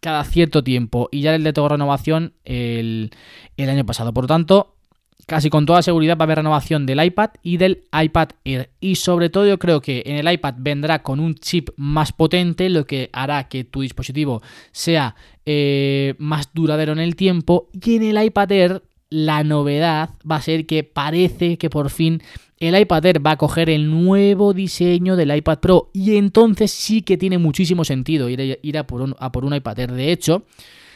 cada 0.00 0.22
cierto 0.22 0.62
tiempo, 0.62 1.08
y 1.10 1.22
ya 1.22 1.34
el 1.34 1.42
de 1.42 1.52
todo 1.52 1.70
renovación 1.70 2.34
el, 2.44 3.10
el 3.56 3.68
año 3.68 3.84
pasado. 3.84 4.14
Por 4.14 4.24
lo 4.24 4.28
tanto, 4.28 4.77
casi 5.26 5.50
con 5.50 5.66
toda 5.66 5.82
seguridad 5.82 6.16
va 6.16 6.22
a 6.22 6.24
haber 6.24 6.38
renovación 6.38 6.86
del 6.86 7.04
iPad 7.04 7.30
y 7.42 7.56
del 7.58 7.84
iPad 7.92 8.30
Air. 8.44 8.70
Y 8.80 8.96
sobre 8.96 9.28
todo 9.30 9.46
yo 9.46 9.58
creo 9.58 9.80
que 9.80 10.02
en 10.06 10.16
el 10.16 10.32
iPad 10.32 10.54
vendrá 10.58 11.02
con 11.02 11.20
un 11.20 11.34
chip 11.34 11.70
más 11.76 12.12
potente, 12.12 12.68
lo 12.70 12.86
que 12.86 13.10
hará 13.12 13.48
que 13.48 13.64
tu 13.64 13.82
dispositivo 13.82 14.42
sea 14.72 15.14
eh, 15.44 16.14
más 16.18 16.50
duradero 16.54 16.92
en 16.92 17.00
el 17.00 17.16
tiempo. 17.16 17.68
Y 17.72 17.96
en 17.96 18.16
el 18.16 18.24
iPad 18.24 18.52
Air 18.52 18.82
la 19.10 19.44
novedad 19.44 20.10
va 20.30 20.36
a 20.36 20.42
ser 20.42 20.66
que 20.66 20.84
parece 20.84 21.58
que 21.58 21.70
por 21.70 21.90
fin 21.90 22.22
el 22.58 22.78
iPad 22.78 23.06
Air 23.06 23.26
va 23.26 23.32
a 23.32 23.36
coger 23.36 23.70
el 23.70 23.90
nuevo 23.90 24.52
diseño 24.52 25.16
del 25.16 25.34
iPad 25.34 25.58
Pro. 25.58 25.90
Y 25.92 26.16
entonces 26.16 26.70
sí 26.70 27.02
que 27.02 27.16
tiene 27.16 27.38
muchísimo 27.38 27.84
sentido 27.84 28.28
ir 28.28 28.78
a, 28.78 28.86
por, 28.86 29.02
un, 29.02 29.14
a 29.18 29.30
por 29.30 29.44
un 29.44 29.54
iPad 29.54 29.78
Air. 29.78 29.92
De 29.92 30.10
hecho, 30.10 30.44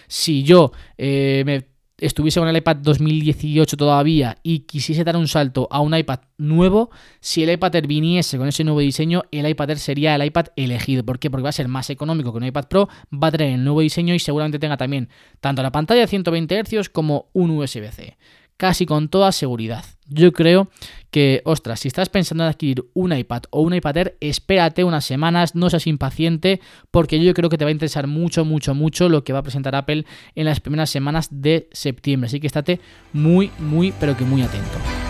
si 0.08 0.42
yo 0.42 0.72
eh, 0.98 1.42
me 1.46 1.71
estuviese 2.03 2.41
con 2.41 2.49
el 2.49 2.57
iPad 2.57 2.77
2018 2.77 3.77
todavía 3.77 4.37
y 4.43 4.61
quisiese 4.61 5.05
dar 5.05 5.17
un 5.17 5.29
salto 5.29 5.69
a 5.71 5.81
un 5.81 5.97
iPad 5.97 6.21
nuevo, 6.37 6.91
si 7.21 7.43
el 7.43 7.51
iPad 7.51 7.77
Air 7.77 7.87
viniese 7.87 8.38
con 8.38 8.49
ese 8.49 8.65
nuevo 8.65 8.81
diseño, 8.81 9.23
el 9.31 9.49
iPad 9.49 9.71
Air 9.71 9.79
sería 9.79 10.15
el 10.17 10.25
iPad 10.25 10.47
elegido. 10.57 11.05
¿Por 11.05 11.19
qué? 11.19 11.31
Porque 11.31 11.45
va 11.45 11.51
a 11.51 11.53
ser 11.53 11.69
más 11.69 11.91
económico 11.91 12.33
que 12.33 12.38
un 12.38 12.45
iPad 12.45 12.67
Pro, 12.69 12.88
va 13.12 13.29
a 13.29 13.31
tener 13.31 13.55
el 13.55 13.65
nuevo 13.65 13.81
diseño 13.81 14.15
y 14.15 14.19
seguramente 14.19 14.59
tenga 14.59 14.77
también 14.77 15.09
tanto 15.41 15.62
la 15.62 15.71
pantalla 15.71 16.01
de 16.01 16.09
120 16.09 16.65
Hz 16.65 16.88
como 16.88 17.31
un 17.33 17.51
USB-C 17.53 18.17
casi 18.57 18.87
con 18.87 19.09
toda 19.09 19.33
seguridad. 19.33 19.85
Yo 20.07 20.33
creo 20.33 20.69
que, 21.11 21.43
ostras, 21.45 21.81
si 21.81 21.88
estás 21.88 22.09
pensando 22.09 22.45
en 22.45 22.51
adquirir 22.51 22.85
un 22.95 23.12
iPad 23.12 23.43
o 23.51 23.62
un 23.62 23.75
iPad 23.75 23.97
Air, 23.97 24.17
espérate 24.21 24.85
unas 24.85 25.05
semanas, 25.05 25.55
no 25.55 25.71
seas 25.71 25.87
impaciente, 25.87 26.61
porque 26.91 27.23
yo 27.23 27.35
creo 27.35 27.51
que 27.51 27.59
te 27.59 27.65
va 27.65 27.69
a 27.69 27.73
interesar 27.73 28.07
mucho, 28.07 28.45
mucho, 28.45 28.75
mucho 28.75 29.09
lo 29.09 29.25
que 29.25 29.33
va 29.33 29.41
a 29.41 29.43
presentar 29.43 29.75
Apple 29.75 30.05
en 30.35 30.45
las 30.45 30.61
primeras 30.61 30.91
semanas 30.91 31.29
de 31.31 31.69
septiembre. 31.73 32.27
Así 32.27 32.41
que 32.41 32.47
estate 32.47 32.81
muy, 33.12 33.51
muy, 33.59 33.93
pero 33.99 34.17
que 34.17 34.25
muy 34.25 34.43
atento. 34.43 35.02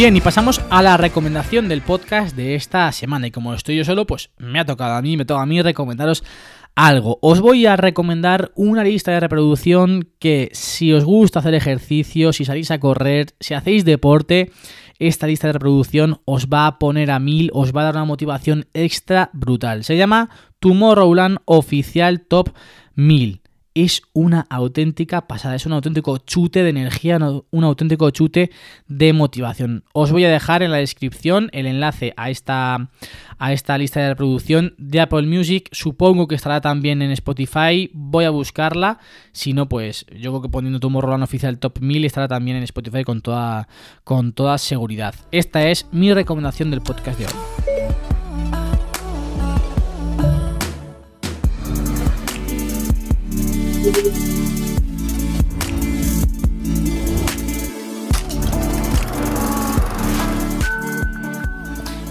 Bien, 0.00 0.16
y 0.16 0.22
pasamos 0.22 0.62
a 0.70 0.82
la 0.82 0.96
recomendación 0.96 1.68
del 1.68 1.82
podcast 1.82 2.34
de 2.34 2.54
esta 2.54 2.90
semana. 2.90 3.26
Y 3.26 3.30
como 3.30 3.52
estoy 3.52 3.76
yo 3.76 3.84
solo, 3.84 4.06
pues 4.06 4.30
me 4.38 4.58
ha 4.58 4.64
tocado 4.64 4.94
a 4.94 5.02
mí, 5.02 5.18
me 5.18 5.26
toca 5.26 5.42
a 5.42 5.44
mí 5.44 5.60
recomendaros 5.60 6.24
algo. 6.74 7.18
Os 7.20 7.42
voy 7.42 7.66
a 7.66 7.76
recomendar 7.76 8.50
una 8.54 8.82
lista 8.82 9.12
de 9.12 9.20
reproducción 9.20 10.08
que 10.18 10.48
si 10.54 10.90
os 10.94 11.04
gusta 11.04 11.40
hacer 11.40 11.52
ejercicio, 11.52 12.32
si 12.32 12.46
salís 12.46 12.70
a 12.70 12.80
correr, 12.80 13.34
si 13.40 13.52
hacéis 13.52 13.84
deporte, 13.84 14.50
esta 14.98 15.26
lista 15.26 15.48
de 15.48 15.52
reproducción 15.52 16.22
os 16.24 16.46
va 16.46 16.66
a 16.66 16.78
poner 16.78 17.10
a 17.10 17.18
mil, 17.18 17.50
os 17.52 17.76
va 17.76 17.82
a 17.82 17.84
dar 17.84 17.96
una 17.96 18.06
motivación 18.06 18.68
extra 18.72 19.28
brutal. 19.34 19.84
Se 19.84 19.98
llama 19.98 20.30
Tomorrowland 20.60 21.40
Oficial 21.44 22.22
Top 22.22 22.54
1000 22.94 23.39
es 23.74 24.02
una 24.12 24.46
auténtica 24.50 25.28
pasada, 25.28 25.54
es 25.54 25.66
un 25.66 25.72
auténtico 25.72 26.18
chute 26.18 26.62
de 26.62 26.70
energía, 26.70 27.18
un 27.18 27.64
auténtico 27.64 28.10
chute 28.10 28.50
de 28.88 29.12
motivación. 29.12 29.84
Os 29.92 30.10
voy 30.10 30.24
a 30.24 30.30
dejar 30.30 30.62
en 30.62 30.70
la 30.72 30.78
descripción 30.78 31.50
el 31.52 31.66
enlace 31.66 32.12
a 32.16 32.30
esta, 32.30 32.90
a 33.38 33.52
esta 33.52 33.78
lista 33.78 34.00
de 34.00 34.08
reproducción 34.08 34.74
de 34.78 35.00
Apple 35.00 35.26
Music, 35.26 35.68
supongo 35.72 36.26
que 36.26 36.34
estará 36.34 36.60
también 36.60 37.02
en 37.02 37.12
Spotify, 37.12 37.90
voy 37.92 38.24
a 38.24 38.30
buscarla, 38.30 38.98
si 39.32 39.52
no 39.52 39.68
pues 39.68 40.06
yo 40.10 40.32
creo 40.32 40.42
que 40.42 40.48
poniendo 40.48 40.80
tu 40.80 40.90
morro 40.90 41.20
oficial 41.22 41.58
top 41.58 41.80
1000 41.80 42.04
estará 42.04 42.28
también 42.28 42.56
en 42.56 42.62
Spotify 42.64 43.04
con 43.04 43.20
toda, 43.20 43.68
con 44.04 44.32
toda 44.32 44.58
seguridad. 44.58 45.14
Esta 45.32 45.68
es 45.68 45.86
mi 45.92 46.12
recomendación 46.12 46.70
del 46.70 46.80
podcast 46.80 47.18
de 47.18 47.26
hoy. 47.26 47.69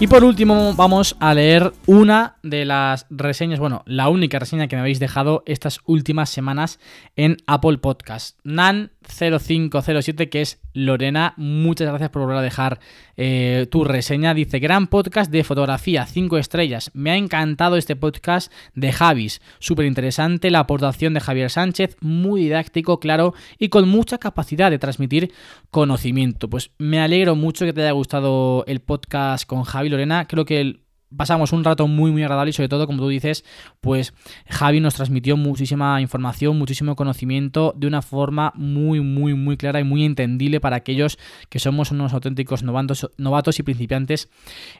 Y 0.00 0.06
por 0.06 0.24
último 0.24 0.72
vamos 0.74 1.14
a 1.20 1.34
leer 1.34 1.74
una 1.84 2.36
de 2.42 2.64
las 2.64 3.04
reseñas, 3.10 3.60
bueno, 3.60 3.82
la 3.84 4.08
única 4.08 4.38
reseña 4.38 4.66
que 4.66 4.74
me 4.74 4.80
habéis 4.80 4.98
dejado 4.98 5.42
estas 5.44 5.80
últimas 5.84 6.30
semanas 6.30 6.80
en 7.16 7.36
Apple 7.46 7.76
Podcast. 7.76 8.38
Nan 8.42 8.92
0507, 9.10 10.28
que 10.28 10.40
es 10.40 10.60
Lorena. 10.72 11.34
Muchas 11.36 11.88
gracias 11.88 12.10
por 12.10 12.22
volver 12.22 12.38
a 12.38 12.42
dejar 12.42 12.80
eh, 13.16 13.66
tu 13.70 13.84
reseña. 13.84 14.34
Dice, 14.34 14.58
gran 14.58 14.86
podcast 14.86 15.30
de 15.30 15.44
fotografía, 15.44 16.06
5 16.06 16.38
estrellas. 16.38 16.90
Me 16.94 17.10
ha 17.10 17.16
encantado 17.16 17.76
este 17.76 17.96
podcast 17.96 18.52
de 18.74 18.92
Javis. 18.92 19.40
Súper 19.58 19.86
interesante 19.86 20.50
la 20.50 20.60
aportación 20.60 21.14
de 21.14 21.20
Javier 21.20 21.50
Sánchez, 21.50 21.96
muy 22.00 22.42
didáctico, 22.42 23.00
claro 23.00 23.34
y 23.58 23.68
con 23.68 23.88
mucha 23.88 24.18
capacidad 24.18 24.70
de 24.70 24.78
transmitir 24.78 25.32
conocimiento. 25.70 26.48
Pues 26.48 26.70
me 26.78 27.00
alegro 27.00 27.34
mucho 27.34 27.64
que 27.64 27.72
te 27.72 27.82
haya 27.82 27.92
gustado 27.92 28.64
el 28.66 28.80
podcast 28.80 29.46
con 29.46 29.64
Javi 29.64 29.88
Lorena. 29.88 30.26
Creo 30.26 30.44
que 30.44 30.60
el 30.60 30.80
pasamos 31.16 31.52
un 31.52 31.64
rato 31.64 31.86
muy 31.88 32.10
muy 32.10 32.22
agradable 32.22 32.50
y 32.50 32.52
sobre 32.52 32.68
todo 32.68 32.86
como 32.86 32.98
tú 32.98 33.08
dices 33.08 33.44
pues 33.80 34.14
Javi 34.48 34.80
nos 34.80 34.94
transmitió 34.94 35.36
muchísima 35.36 36.00
información 36.00 36.58
muchísimo 36.58 36.94
conocimiento 36.96 37.74
de 37.76 37.86
una 37.86 38.02
forma 38.02 38.52
muy 38.54 39.00
muy 39.00 39.34
muy 39.34 39.56
clara 39.56 39.80
y 39.80 39.84
muy 39.84 40.04
entendible 40.04 40.60
para 40.60 40.76
aquellos 40.76 41.18
que 41.48 41.58
somos 41.58 41.90
unos 41.90 42.12
auténticos 42.12 42.62
novatos, 42.62 43.10
novatos 43.18 43.58
y 43.58 43.62
principiantes 43.62 44.28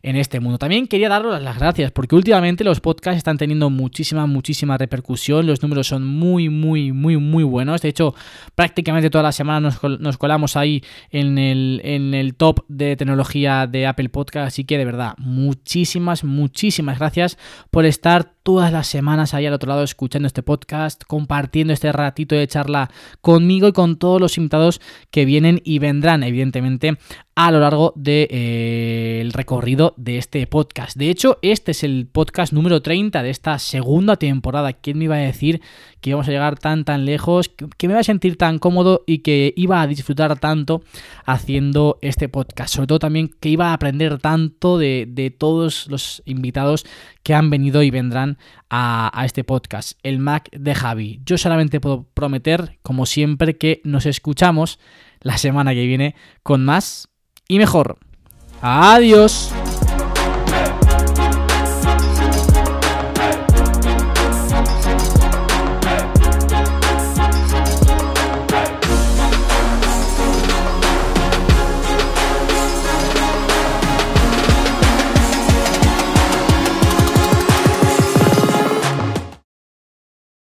en 0.03 0.17
este 0.17 0.41
mundo. 0.41 0.59
También 0.59 0.87
quería 0.87 1.09
daros 1.09 1.41
las 1.43 1.59
gracias 1.59 1.91
porque 1.93 2.15
últimamente 2.15 2.65
los 2.65 2.81
podcasts 2.81 3.19
están 3.19 3.39
teniendo 3.39 3.71
muchísima 3.71 4.27
muchísima 4.27 4.79
repercusión 4.79 5.47
los 5.47 5.63
números 5.63 5.89
son 5.89 6.07
muy 6.07 6.49
muy 6.49 6.93
muy 6.93 7.17
muy 7.17 7.45
buenos. 7.45 7.83
De 7.83 7.89
hecho 7.89 8.15
prácticamente 8.55 9.11
toda 9.11 9.25
la 9.25 9.33
semana 9.33 9.71
nos, 9.99 10.19
colamos 10.19 10.57
ahí 10.57 10.83
en 11.11 11.39
el, 11.39 11.81
en 11.85 12.15
el 12.15 12.35
top 12.35 12.65
de 12.69 12.97
tecnología 12.97 13.67
de 13.67 13.87
Apple 13.87 14.09
Podcast 14.09 14.49
así 14.49 14.65
que 14.65 14.79
de 14.79 14.85
verdad 14.85 15.15
muchísimas 15.19 16.20
muchísimas 16.25 16.99
gracias 16.99 17.39
por 17.71 17.85
estar 17.85 18.35
todas 18.43 18.73
las 18.73 18.87
semanas 18.87 19.35
ahí 19.35 19.47
al 19.47 19.53
otro 19.53 19.69
lado 19.69 19.83
escuchando 19.83 20.27
este 20.27 20.43
podcast, 20.43 21.03
compartiendo 21.07 21.73
este 21.73 21.93
ratito 21.93 22.35
de 22.35 22.49
charla 22.49 22.91
conmigo 23.21 23.69
y 23.69 23.73
con 23.73 23.97
todos 23.97 24.21
los 24.21 24.39
invitados 24.39 24.81
que 25.11 25.25
vienen 25.25 25.61
y 25.65 25.79
vendrán, 25.79 26.23
evidentemente, 26.23 26.97
a 27.47 27.51
lo 27.51 27.61
largo 27.61 27.95
del 27.97 28.05
de, 28.05 28.29
eh, 28.31 29.29
recorrido 29.33 29.95
de 29.97 30.19
este 30.19 30.47
podcast. 30.47 30.95
De 30.95 31.09
hecho, 31.09 31.39
este 31.41 31.71
es 31.71 31.83
el 31.85 32.07
podcast 32.07 32.53
número 32.53 32.83
30 32.83 33.23
de 33.23 33.31
esta 33.31 33.59
segunda 33.59 34.17
temporada. 34.17 34.75
¿Quién 34.75 34.99
me 34.99 35.05
iba 35.05 35.15
a 35.15 35.21
decir 35.21 35.63
que 36.03 36.11
íbamos 36.11 36.29
a 36.29 36.33
llegar 36.33 36.59
tan 36.59 36.85
tan 36.85 37.07
lejos, 37.07 37.49
que 37.49 37.89
me 37.89 37.95
iba 37.95 38.01
a 38.01 38.05
sentir 38.05 38.37
tan 38.37 38.59
cómodo 38.59 39.05
y 39.07 39.19
que 39.19 39.55
iba 39.57 39.81
a 39.81 39.87
disfrutar 39.87 40.39
tanto 40.39 40.83
haciendo 41.25 41.99
este 42.03 42.29
podcast? 42.29 42.75
Sobre 42.75 42.89
todo 42.89 42.99
también 42.99 43.31
que 43.41 43.49
iba 43.49 43.69
a 43.69 43.73
aprender 43.73 44.19
tanto 44.19 44.77
de, 44.77 45.07
de 45.09 45.31
todos 45.31 45.87
los 45.89 46.23
invitados 46.27 46.85
que 47.23 47.33
han 47.33 47.49
venido 47.49 47.83
y 47.83 47.91
vendrán 47.91 48.37
a, 48.69 49.19
a, 49.19 49.25
este 49.25 49.45
podcast, 49.45 49.99
el 50.03 50.19
Mac 50.19 50.51
de 50.53 50.75
Javi. 50.75 51.23
Yo 51.25 51.39
solamente 51.39 51.81
puedo 51.81 52.03
prometer, 52.13 52.79
como 52.83 53.07
siempre, 53.07 53.57
que 53.57 53.81
nos 53.85 54.05
escuchamos 54.05 54.79
la 55.23 55.39
semana 55.39 55.73
que 55.73 55.87
viene 55.87 56.15
con 56.43 56.65
más 56.65 57.10
y 57.51 57.59
mejor. 57.59 57.99
Adiós. 58.63 59.51